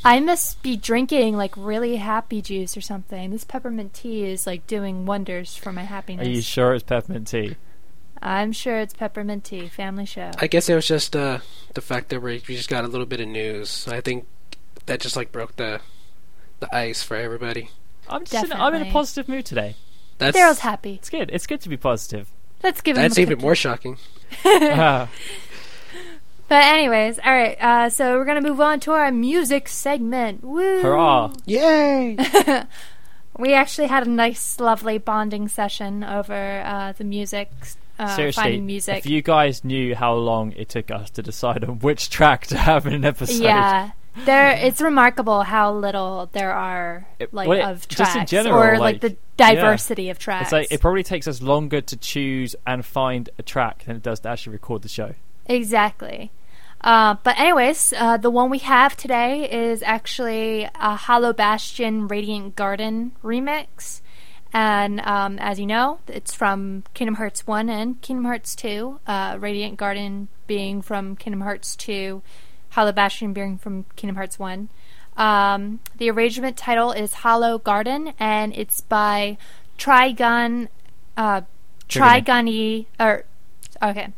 I 0.05 0.21
must 0.21 0.63
be 0.63 0.77
drinking 0.77 1.37
like 1.37 1.55
really 1.57 1.97
happy 1.97 2.41
juice 2.41 2.77
or 2.77 2.81
something. 2.81 3.31
This 3.31 3.45
peppermint 3.45 3.95
tea 3.95 4.25
is 4.25 4.47
like 4.47 4.67
doing 4.67 5.07
wonders 5.07 5.57
for 5.57 5.73
my 5.73 5.83
happiness. 5.83 6.27
Are 6.27 6.31
you 6.31 6.43
sure 6.43 6.75
it's 6.75 6.85
peppermint 6.85 7.29
tea? 7.29 7.57
I'm 8.23 8.53
sure 8.53 8.79
it's 8.79 8.95
peppermint 8.95 9.45
tea. 9.45 9.69
Family 9.69 10.07
show. 10.07 10.31
I 10.39 10.47
guess 10.47 10.69
it 10.69 10.75
was 10.75 10.87
just 10.87 11.17
uh, 11.17 11.39
the 11.75 11.81
fact 11.81 12.09
that 12.11 12.21
we 12.21 12.43
we 12.49 12.57
just 12.57 12.69
got 12.69 12.85
a 12.85 12.89
little 12.89 13.07
bit 13.07 13.21
of 13.21 13.29
news. 13.29 13.87
I 13.89 14.01
think 14.01 14.27
that 14.87 15.01
just 15.01 15.17
like 15.17 15.33
broke 15.33 15.57
the 15.57 15.81
the 16.61 16.75
ice 16.75 17.03
for 17.03 17.17
everybody. 17.17 17.71
I'm 18.09 18.25
just 18.25 18.47
in, 18.47 18.53
I'm 18.53 18.75
in 18.75 18.83
a 18.83 18.93
positive 18.93 19.29
mood 19.29 19.47
today. 19.47 19.77
That's 20.19 20.37
Darryl's 20.37 20.59
happy. 20.61 20.95
It's 20.95 21.09
good. 21.09 21.31
It's 21.33 21.47
good 21.47 21.61
to 21.63 21.69
be 21.69 21.77
positive. 21.77 22.29
Let's 22.63 22.81
give 22.83 22.97
him. 22.97 23.03
that's 23.03 23.17
a 23.17 23.23
even 23.23 23.35
cookie. 23.37 23.43
more 23.43 23.55
shocking. 23.55 23.99
Ah, 24.45 25.09
But 26.51 26.65
anyways, 26.65 27.19
all 27.25 27.33
right. 27.33 27.57
Uh, 27.63 27.89
so 27.91 28.19
we're 28.19 28.25
gonna 28.25 28.41
move 28.43 28.61
on 28.61 28.81
to 28.81 28.91
our 28.93 29.11
music 29.13 29.69
segment. 29.69 30.43
Woo! 30.45 30.83
hurrah! 30.83 31.33
Yay! 31.47 32.17
We 33.39 33.55
actually 33.55 33.87
had 33.87 34.07
a 34.07 34.11
nice, 34.11 34.61
lovely 34.61 34.99
bonding 34.99 35.49
session 35.49 36.05
over 36.05 36.35
uh, 36.63 36.93
the 36.93 37.05
music. 37.05 37.51
Uh, 37.99 38.15
Seriously, 38.15 38.61
music. 38.61 38.99
if 38.99 39.07
you 39.07 39.23
guys 39.23 39.65
knew 39.65 39.95
how 39.95 40.13
long 40.15 40.53
it 40.53 40.69
took 40.69 40.91
us 40.91 41.09
to 41.11 41.23
decide 41.23 41.65
on 41.65 41.79
which 41.79 42.11
track 42.11 42.49
to 42.49 42.59
have 42.59 42.87
in 42.87 42.93
an 42.93 43.05
episode, 43.07 43.43
Yeah, 43.43 43.93
there. 44.27 44.51
It's 44.51 44.83
remarkable 44.83 45.43
how 45.43 45.73
little 45.73 46.29
there 46.33 46.53
are 46.53 47.07
It- 47.19 47.33
like 47.33 47.49
well, 47.49 47.59
it- 47.61 47.71
of 47.73 47.89
just 47.89 48.13
tracks, 48.13 48.17
in 48.17 48.27
general, 48.27 48.61
or 48.63 48.79
like, 48.79 49.01
the 49.01 49.17
diversity 49.39 50.11
of 50.11 50.19
tracks. 50.19 50.47
it's 50.47 50.53
like 50.53 50.67
it 50.71 50.81
probably 50.83 51.05
takes 51.05 51.27
us 51.27 51.41
longer 51.41 51.81
to 51.81 51.97
choose 51.97 52.57
and 52.67 52.85
find 52.85 53.31
a 53.39 53.43
track 53.43 53.85
than 53.87 53.97
it 53.97 54.03
does 54.03 54.21
to 54.21 54.29
actually 54.29 54.53
record 54.55 54.83
the 54.83 54.89
show. 54.89 55.15
exactly. 55.47 56.31
Uh, 56.81 57.17
but 57.23 57.39
anyways, 57.39 57.93
uh, 57.97 58.17
the 58.17 58.31
one 58.31 58.51
we 58.51 58.59
have 58.59 58.97
today 58.97 59.51
is 59.51 59.83
actually 59.83 60.69
a 60.75 60.97
Hollow 60.97 61.33
Bastion 61.33 62.09
Radiant 62.09 62.57
Garden 62.57 63.13
remix. 63.23 64.01
And 64.53 65.01
um, 65.01 65.39
as 65.39 65.61
you 65.61 65.67
know, 65.67 66.01
it's 66.09 66.35
from 66.35 66.85
Kingdom 66.95 67.17
Hearts 67.17 67.47
1 67.47 67.69
and 67.69 68.01
Kingdom 68.01 68.25
Hearts 68.25 68.57
2. 68.57 69.01
Uh, 69.07 69.37
Radiant 69.39 69.77
Garden 69.77 70.29
being 70.47 70.83
from 70.83 71.17
Kingdom 71.17 71.43
Hearts 71.43 71.77
2, 71.77 72.23
Hollow 72.71 72.93
Bastion 72.93 73.33
being 73.33 73.59
from 73.59 73.85
Kingdom 73.95 74.17
Hearts 74.17 74.39
1. 74.39 74.69
Um, 75.17 75.81
the 75.97 76.11
arrangement 76.11 76.57
title 76.57 76.93
is 76.93 77.13
Hollow 77.13 77.59
Garden, 77.59 78.15
and 78.19 78.57
it's 78.57 78.81
by 78.81 79.37
Trigon. 79.79 80.69
Uh. 81.17 81.43
Trigony. 81.91 82.87
Or, 82.99 83.25
okay. 83.83 84.09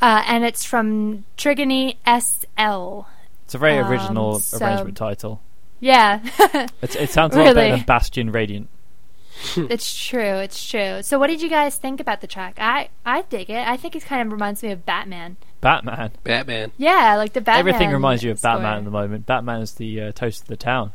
Uh, 0.00 0.22
and 0.26 0.44
it's 0.44 0.64
from 0.64 1.24
Trigony 1.36 1.96
SL. 2.06 3.06
It's 3.44 3.54
a 3.54 3.58
very 3.58 3.78
Um, 3.78 3.90
original 3.90 4.38
so- 4.40 4.64
arrangement 4.64 4.96
title. 4.96 5.40
Yeah. 5.80 6.20
It's, 6.82 6.94
it 6.96 7.10
sounds 7.10 7.34
a 7.34 7.38
lot 7.38 7.44
better 7.54 7.60
Really? 7.60 7.70
than 7.72 7.84
Bastion 7.86 8.32
Radiant. 8.32 8.68
It's 9.56 9.96
true. 10.06 10.20
It's 10.36 10.68
true. 10.68 11.02
So, 11.02 11.18
what 11.18 11.28
did 11.28 11.40
you 11.40 11.48
guys 11.48 11.76
think 11.76 11.98
about 12.00 12.20
the 12.20 12.26
track? 12.26 12.56
I 12.60 12.90
I 13.06 13.22
dig 13.22 13.48
it. 13.48 13.66
I 13.66 13.76
think 13.78 13.96
it 13.96 14.04
kind 14.04 14.20
of 14.26 14.32
reminds 14.32 14.62
me 14.62 14.70
of 14.72 14.84
Batman. 14.84 15.38
Batman. 15.62 16.10
Batman. 16.24 16.72
Yeah, 16.76 17.16
like 17.16 17.32
the 17.32 17.40
Batman. 17.40 17.60
Everything 17.68 17.90
reminds 17.90 18.22
you 18.22 18.30
of 18.32 18.38
score. 18.38 18.52
Batman 18.52 18.78
at 18.78 18.84
the 18.84 18.90
moment. 18.90 19.24
Batman 19.26 19.62
is 19.62 19.72
the 19.74 20.00
uh, 20.02 20.12
toast 20.12 20.42
of 20.42 20.48
the 20.48 20.56
town. 20.58 20.92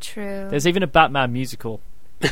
True. 0.00 0.46
There's 0.48 0.66
even 0.68 0.82
a 0.84 0.86
Batman 0.86 1.32
musical. 1.32 1.80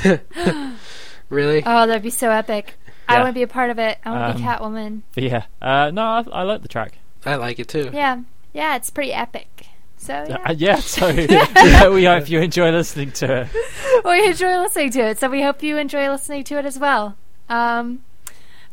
Really? 1.31 1.63
oh, 1.67 1.87
that'd 1.87 2.03
be 2.03 2.11
so 2.11 2.31
epic. 2.31 2.75
I 3.09 3.19
want 3.21 3.29
to 3.31 3.33
be 3.33 3.43
a 3.43 3.49
part 3.49 3.71
of 3.71 3.79
it. 3.79 3.99
I 4.05 4.11
want 4.11 4.37
to 4.37 4.43
be 4.43 4.47
Um, 4.47 4.55
Catwoman. 4.59 5.03
But 5.15 5.25
yeah, 5.25 5.43
uh, 5.63 5.91
no, 5.93 6.03
I, 6.03 6.25
I 6.33 6.43
like 6.43 6.63
the 6.63 6.69
track. 6.69 6.99
I 7.27 7.35
like 7.37 7.59
it 7.59 7.69
too. 7.69 7.91
Yeah, 7.93 8.21
yeah, 8.53 8.77
it's 8.77 8.91
pretty 8.91 9.13
epic. 9.13 9.67
So 9.97 10.25
yeah, 10.29 10.37
Uh, 10.47 10.55
yeah, 10.57 10.77
so 10.81 11.09
yeah, 11.09 11.89
we 11.89 12.05
hope 12.05 12.29
you 12.31 12.41
enjoy 12.41 12.71
listening 12.71 13.11
to 13.13 13.43
it. 13.43 13.49
we 14.05 14.27
enjoy 14.27 14.59
listening 14.59 14.91
to 14.93 15.01
it. 15.01 15.19
So 15.19 15.29
we 15.29 15.43
hope 15.43 15.63
you 15.63 15.77
enjoy 15.77 16.09
listening 16.11 16.45
to 16.45 16.59
it 16.59 16.65
as 16.65 16.79
well. 16.79 17.17
Um, 17.49 18.05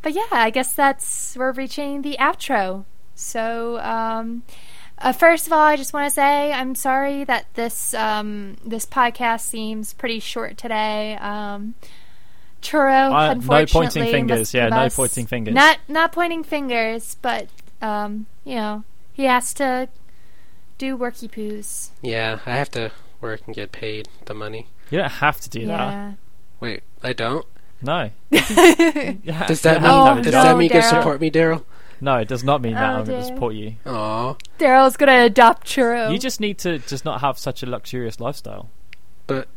but 0.01 0.13
yeah, 0.13 0.27
I 0.31 0.49
guess 0.51 0.73
that's 0.73 1.35
we're 1.35 1.51
reaching 1.53 2.03
the 2.03 2.17
outro. 2.19 2.85
So 3.15 3.79
um, 3.79 4.43
uh, 4.99 5.13
first 5.13 5.47
of 5.47 5.53
all, 5.53 5.59
I 5.61 5.75
just 5.77 5.93
want 5.93 6.07
to 6.07 6.13
say 6.13 6.51
I'm 6.53 6.75
sorry 6.75 7.23
that 7.23 7.47
this 7.55 7.93
um, 7.95 8.57
this 8.63 8.85
podcast 8.85 9.41
seems 9.41 9.93
pretty 9.93 10.19
short 10.19 10.57
today. 10.57 11.15
Um, 11.19 11.73
Churro, 12.65 13.11
Uh, 13.13 13.33
no 13.35 13.65
pointing 13.65 14.03
fingers, 14.11 14.39
must 14.39 14.53
yeah, 14.53 14.69
no 14.69 14.89
pointing 14.89 15.25
fingers. 15.27 15.53
Not 15.53 15.77
not 15.87 16.11
pointing 16.11 16.43
fingers, 16.43 17.15
but 17.21 17.47
um, 17.81 18.25
you 18.43 18.55
know, 18.55 18.83
he 19.13 19.25
has 19.25 19.53
to 19.55 19.87
do 20.77 20.97
worky 20.97 21.29
poos. 21.29 21.89
Yeah, 22.01 22.39
I 22.45 22.51
have 22.51 22.71
to 22.71 22.91
work 23.21 23.41
and 23.45 23.55
get 23.55 23.71
paid 23.71 24.07
the 24.25 24.33
money. 24.33 24.67
You 24.89 24.97
don't 24.99 25.11
have 25.11 25.39
to 25.41 25.49
do 25.49 25.67
that. 25.67 26.15
Wait, 26.59 26.81
I 27.03 27.13
don't. 27.13 27.45
No. 27.81 28.09
Does 28.31 28.47
Does 29.47 29.61
that 29.61 29.81
mean 29.81 29.91
Oh, 29.91 30.15
does 30.21 30.33
no, 30.33 30.43
that 30.43 30.57
mean 30.57 30.63
you 30.65 30.69
can 30.69 30.81
support 30.83 31.19
me, 31.21 31.29
Darryl? 31.29 31.63
No, 32.01 32.15
it 32.17 32.27
does 32.27 32.43
not 32.43 32.61
mean 32.61 32.73
that 32.73 32.93
Oh, 32.95 32.99
I'm 32.99 33.05
going 33.05 33.19
to 33.21 33.25
support 33.27 33.53
you. 33.53 33.75
Aw, 33.85 34.35
Darryl's 34.59 34.97
gonna 34.97 35.23
adopt 35.25 35.65
Churro. 35.67 36.11
You 36.11 36.17
just 36.19 36.39
need 36.39 36.57
to 36.59 36.79
just 36.79 37.05
not 37.05 37.21
have 37.21 37.37
such 37.37 37.63
a 37.63 37.65
luxurious 37.65 38.19
lifestyle. 38.19 38.69
but 39.27 39.47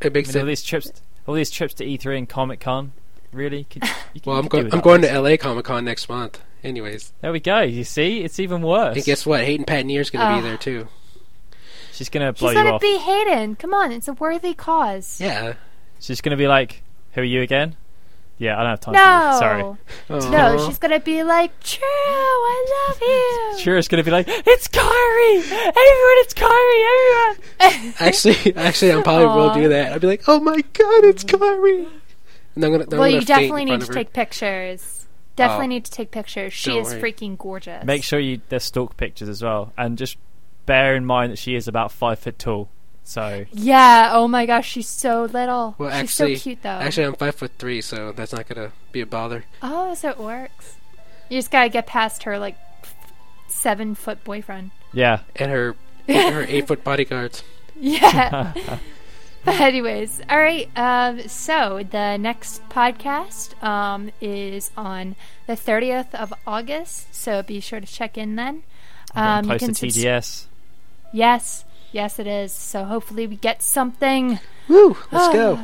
it 0.00 0.06
I 0.06 0.08
makes 0.10 0.34
mean, 0.34 0.40
all 0.42 0.46
these 0.46 0.62
trips, 0.62 0.90
all 1.26 1.34
these 1.34 1.50
trips 1.50 1.74
to 1.74 1.84
E3 1.84 2.18
and 2.18 2.28
Comic 2.28 2.60
Con, 2.60 2.92
really? 3.32 3.64
Could, 3.64 3.82
you 4.14 4.20
can, 4.20 4.30
Well, 4.30 4.36
I'm 4.38 4.48
can 4.48 4.62
going. 4.62 4.74
I'm 4.74 4.80
going 4.80 5.02
to 5.02 5.20
LA 5.20 5.36
Comic 5.36 5.64
Con 5.64 5.84
next 5.84 6.08
month. 6.08 6.40
Anyways, 6.64 7.12
There 7.20 7.30
we 7.32 7.38
go. 7.40 7.60
You 7.60 7.84
see, 7.84 8.22
it's 8.22 8.40
even 8.40 8.62
worse. 8.62 8.96
and 8.96 9.04
guess 9.04 9.24
what? 9.26 9.44
Hayden 9.44 9.66
Panettiere 9.66 10.10
going 10.10 10.26
to 10.26 10.32
Ugh. 10.34 10.42
be 10.42 10.48
there 10.48 10.56
too. 10.56 10.88
She's 11.92 12.08
gonna 12.10 12.32
blow 12.34 12.50
She's 12.50 12.56
you 12.58 12.62
gonna 12.62 12.74
off. 12.74 12.80
be 12.82 12.98
Hayden. 12.98 13.56
Come 13.56 13.72
on, 13.72 13.90
it's 13.90 14.06
a 14.06 14.12
worthy 14.12 14.52
cause. 14.52 15.18
Yeah. 15.20 15.54
She's 15.98 16.20
gonna 16.20 16.36
be 16.36 16.46
like, 16.46 16.82
"Who 17.14 17.22
are 17.22 17.24
you 17.24 17.40
again?" 17.40 17.74
Yeah, 18.38 18.56
I 18.58 18.62
don't 18.62 18.70
have 18.70 18.80
time. 18.80 18.94
No, 18.94 19.38
For 19.38 19.56
you. 19.56 20.18
Sorry. 20.18 20.24
Oh. 20.26 20.30
no, 20.30 20.66
she's 20.66 20.78
gonna 20.78 21.00
be 21.00 21.22
like, 21.22 21.58
True, 21.60 21.82
I 21.86 22.88
love 22.88 23.00
you. 23.00 23.58
Churro's 23.64 23.88
gonna 23.88 24.02
be 24.04 24.10
like, 24.10 24.26
"It's 24.28 24.68
Kairi! 24.68 25.36
Everyone, 25.38 26.16
it's 26.20 26.34
Kairi! 26.34 27.38
Everyone!" 27.60 27.94
Actually, 28.00 28.56
actually, 28.56 28.92
I 28.92 29.02
probably 29.02 29.26
will 29.26 29.50
Aw. 29.50 29.54
do 29.54 29.68
that. 29.70 29.92
I'll 29.92 29.98
be 29.98 30.06
like, 30.06 30.24
"Oh 30.28 30.40
my 30.40 30.60
God, 30.60 31.04
it's 31.04 31.24
mm. 31.24 31.38
Kairi!" 31.38 31.88
And 32.54 32.64
I'm 32.64 32.72
gonna. 32.72 32.84
I'm 32.84 32.90
well, 32.90 33.00
gonna 33.00 33.10
you 33.10 33.20
definitely 33.22 33.64
need 33.64 33.80
to 33.80 33.92
take 33.92 34.12
pictures. 34.12 35.06
Definitely 35.36 35.66
Oh. 35.66 35.68
need 35.68 35.84
to 35.86 35.90
take 35.90 36.10
pictures. 36.10 36.52
She 36.52 36.70
Don't 36.70 36.80
is 36.82 36.94
worry. 36.94 37.12
freaking 37.12 37.36
gorgeous. 37.38 37.84
Make 37.84 38.02
sure 38.04 38.18
you 38.18 38.40
there's 38.48 38.64
stalk 38.64 38.96
pictures 38.96 39.28
as 39.28 39.42
well, 39.42 39.72
and 39.78 39.96
just 39.98 40.16
bear 40.66 40.94
in 40.94 41.04
mind 41.06 41.32
that 41.32 41.38
she 41.38 41.54
is 41.54 41.68
about 41.68 41.90
five 41.92 42.18
foot 42.18 42.38
tall. 42.38 42.68
So 43.08 43.44
Yeah. 43.52 44.10
Oh 44.14 44.26
my 44.26 44.46
gosh, 44.46 44.68
she's 44.68 44.88
so 44.88 45.24
little. 45.24 45.76
Well, 45.78 45.90
she's 45.90 46.00
actually, 46.10 46.36
so 46.36 46.42
cute 46.42 46.62
though. 46.62 46.68
actually, 46.70 47.06
I'm 47.06 47.14
five 47.14 47.36
foot 47.36 47.52
three, 47.56 47.80
so 47.80 48.10
that's 48.10 48.32
not 48.32 48.48
gonna 48.48 48.72
be 48.90 49.00
a 49.00 49.06
bother. 49.06 49.44
oh, 49.62 49.94
so 49.94 50.10
it 50.10 50.18
works. 50.18 50.74
You 51.30 51.38
just 51.38 51.50
gotta 51.52 51.68
get 51.68 51.86
past 51.86 52.24
her 52.24 52.36
like 52.38 52.56
seven 53.48 53.94
foot 53.94 54.22
boyfriend. 54.24 54.72
yeah, 54.92 55.20
And 55.36 55.50
her, 55.50 55.76
her 56.08 56.44
eight 56.48 56.66
foot 56.66 56.82
bodyguards. 56.84 57.42
Yeah. 57.78 58.54
but 59.44 59.60
anyways, 59.60 60.22
all 60.30 60.38
right. 60.38 60.66
Um, 60.76 61.28
so 61.28 61.82
the 61.88 62.16
next 62.16 62.66
podcast 62.70 63.62
um, 63.62 64.10
is 64.18 64.70
on 64.78 65.14
the 65.46 65.52
30th 65.52 66.14
of 66.14 66.32
August. 66.46 67.14
So 67.14 67.42
be 67.42 67.60
sure 67.60 67.78
to 67.78 67.86
check 67.86 68.16
in 68.16 68.36
then. 68.36 68.62
um, 69.14 69.44
you 69.44 69.48
close 69.50 69.60
to 69.60 69.66
can 69.66 69.74
subs- 69.74 69.96
TDS. 69.98 70.44
Yes, 71.12 71.65
yes, 71.92 72.18
it 72.18 72.26
is. 72.26 72.52
So 72.52 72.84
hopefully 72.84 73.26
we 73.26 73.36
get 73.36 73.62
something. 73.62 74.40
Woo! 74.68 74.96
Let's 75.10 75.32
go. 75.34 75.58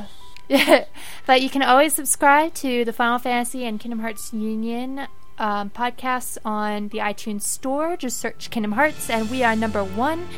but 1.27 1.41
you 1.43 1.49
can 1.49 1.63
always 1.63 1.95
subscribe 1.95 2.55
to 2.55 2.85
the 2.85 2.93
Final 2.93 3.19
Fantasy 3.19 3.65
and 3.65 3.81
Kingdom 3.81 4.01
Hearts 4.01 4.33
Union 4.33 5.07
um, 5.39 5.71
podcasts 5.71 6.39
on 6.45 6.89
the 6.89 6.99
iTunes 6.99 7.43
Store. 7.43 7.97
Just 7.97 8.19
search 8.19 8.51
Kingdom 8.51 8.73
Hearts, 8.73 9.09
and 9.11 9.31
we 9.31 9.43
are 9.43 9.57
number 9.57 9.85
one. 9.85 10.29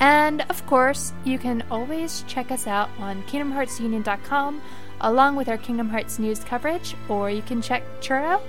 And 0.00 0.42
of 0.42 0.64
course, 0.66 1.12
you 1.24 1.38
can 1.38 1.64
always 1.70 2.24
check 2.28 2.50
us 2.50 2.66
out 2.66 2.88
on 2.98 3.22
KingdomHeartsUnion.com 3.24 4.62
along 5.00 5.36
with 5.36 5.48
our 5.48 5.58
Kingdom 5.58 5.88
Hearts 5.90 6.18
news 6.18 6.40
coverage, 6.40 6.96
or 7.08 7.30
you 7.30 7.42
can 7.42 7.62
check 7.62 7.82
Churro. 8.00 8.40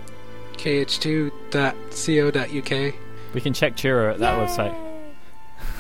kh2.co.uk. 0.54 1.54
We 3.34 3.42
can 3.42 3.54
check 3.54 3.76
Churro 3.76 4.14
at 4.14 4.20
that 4.20 4.38
Yay! 4.38 4.46
website. 4.46 4.89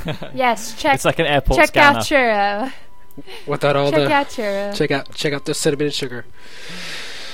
Yes, 0.34 0.74
check. 0.80 0.96
It's 0.96 1.06
like 1.06 1.20
an 1.20 1.26
airport 1.28 1.60
check 1.60 1.70
scanner. 1.70 1.98
out 2.00 2.04
Churro. 2.04 2.74
Without 3.48 3.76
all 3.76 3.92
check 3.92 4.00
the 4.08 4.14
out 4.14 4.28
Churro. 4.30 4.76
check 4.76 4.92
out 4.92 5.14
check 5.14 5.34
out 5.34 5.46
the 5.46 5.54
cinnamon 5.54 5.88
and 5.88 5.94
sugar. 5.94 6.26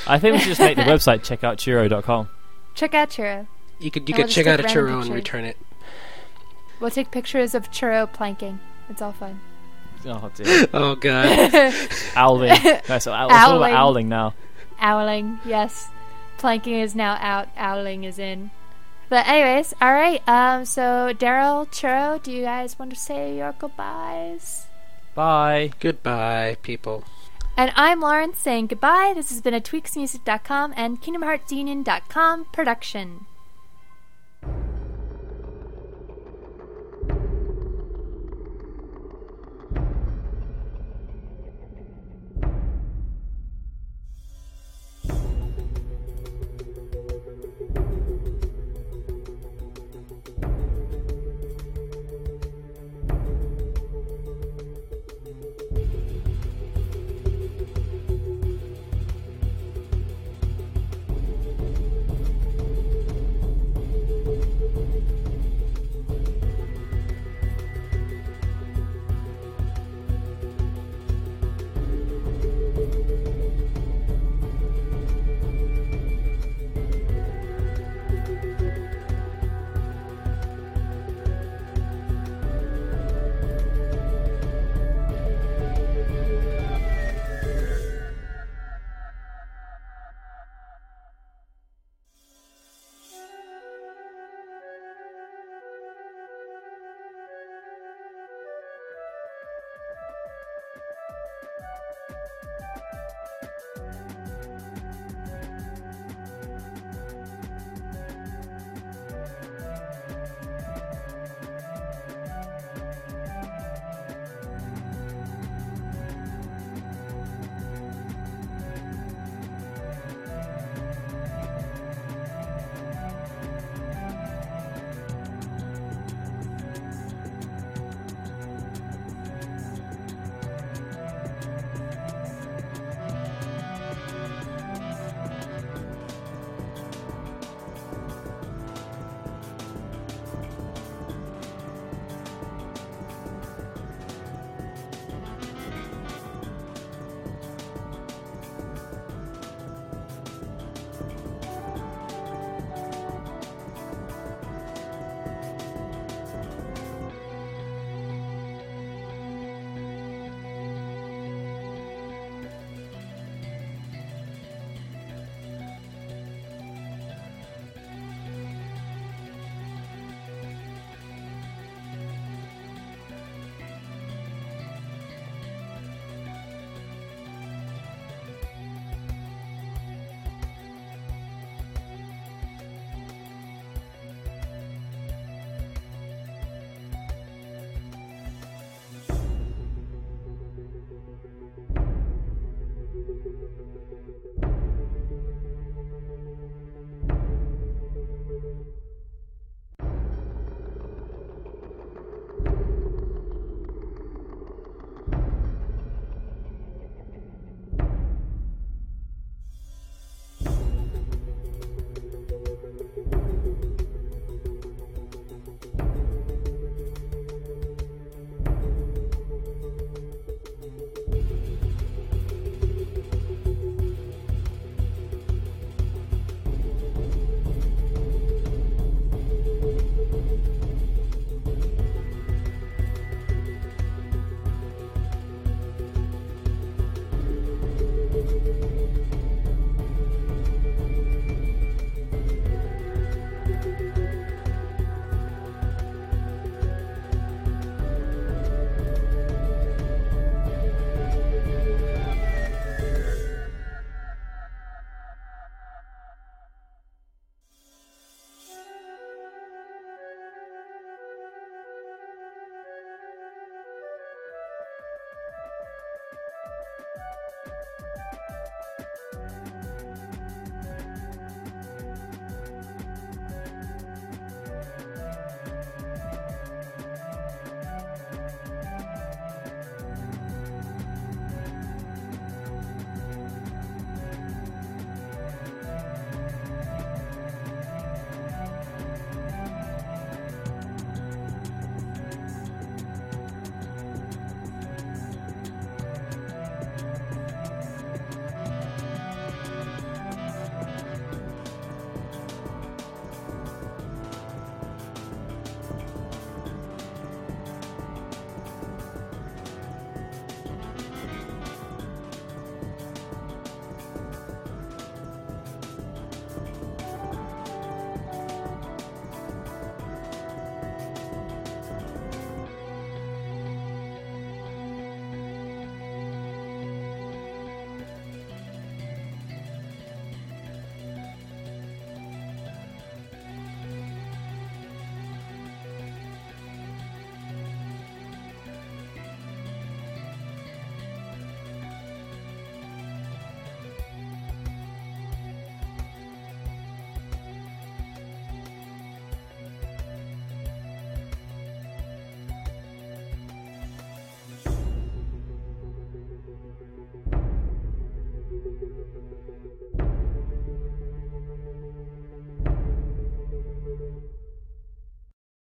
I 0.08 0.20
think 0.20 0.34
we 0.34 0.40
should 0.40 0.50
just 0.50 0.62
make 0.62 0.76
the 0.78 0.84
website 0.94 1.22
checkoutchurro.com. 1.22 2.30
check 2.76 2.94
out 2.94 3.10
Churro. 3.10 3.48
You 3.80 3.92
could 3.92 4.08
you 4.10 4.16
And 4.16 4.18
we'll 4.20 4.28
could 4.28 4.34
check 4.34 4.48
out 4.48 4.60
a 4.60 4.64
random 4.64 4.86
churro 4.86 5.02
and 5.02 5.14
return 5.14 5.44
it. 5.46 5.58
We'll 6.80 6.92
take 6.92 7.12
pictures 7.12 7.54
of 7.56 7.72
Churro 7.72 8.12
planking. 8.12 8.60
It's 8.90 9.02
all 9.02 9.14
fun. 9.14 9.40
Oh 10.06 10.32
dear. 10.36 10.68
Oh 10.74 10.96
god. 10.96 11.74
Owling. 12.16 12.50
No, 12.90 13.00
so 13.00 13.12
owl- 13.12 13.28
it's 13.30 13.36
all 13.38 13.58
about 13.58 13.72
Owling. 13.72 13.74
owling 13.74 14.10
now. 14.10 14.34
Owling, 14.82 15.40
yes. 15.46 15.90
Planking 16.38 16.80
is 16.82 16.96
now 16.96 17.18
out. 17.20 17.48
Owling 17.58 18.04
is 18.04 18.20
in. 18.20 18.52
But 19.10 19.28
anyways, 19.28 19.74
all 19.82 19.94
right. 19.94 20.22
Um, 20.28 20.66
so 20.66 21.14
Darryl, 21.14 21.68
Churro, 21.68 22.22
do 22.22 22.32
you 22.32 22.44
guys 22.44 22.78
want 22.80 22.92
to 22.92 23.00
say 23.00 23.38
your 23.38 23.54
goodbyes? 23.54 24.68
Bye. 25.14 25.72
Goodbye, 25.80 26.58
people. 26.62 27.04
And 27.58 27.72
I'm 27.76 28.02
Lauren 28.02 28.34
saying 28.34 28.68
goodbye. 28.68 29.14
This 29.16 29.30
has 29.30 29.42
been 29.42 29.54
a 29.54 29.62
tweaksmusic.com 29.62 30.74
and 30.76 31.02
KingdomHeartsUnion.com 31.02 32.46
production. 32.52 33.26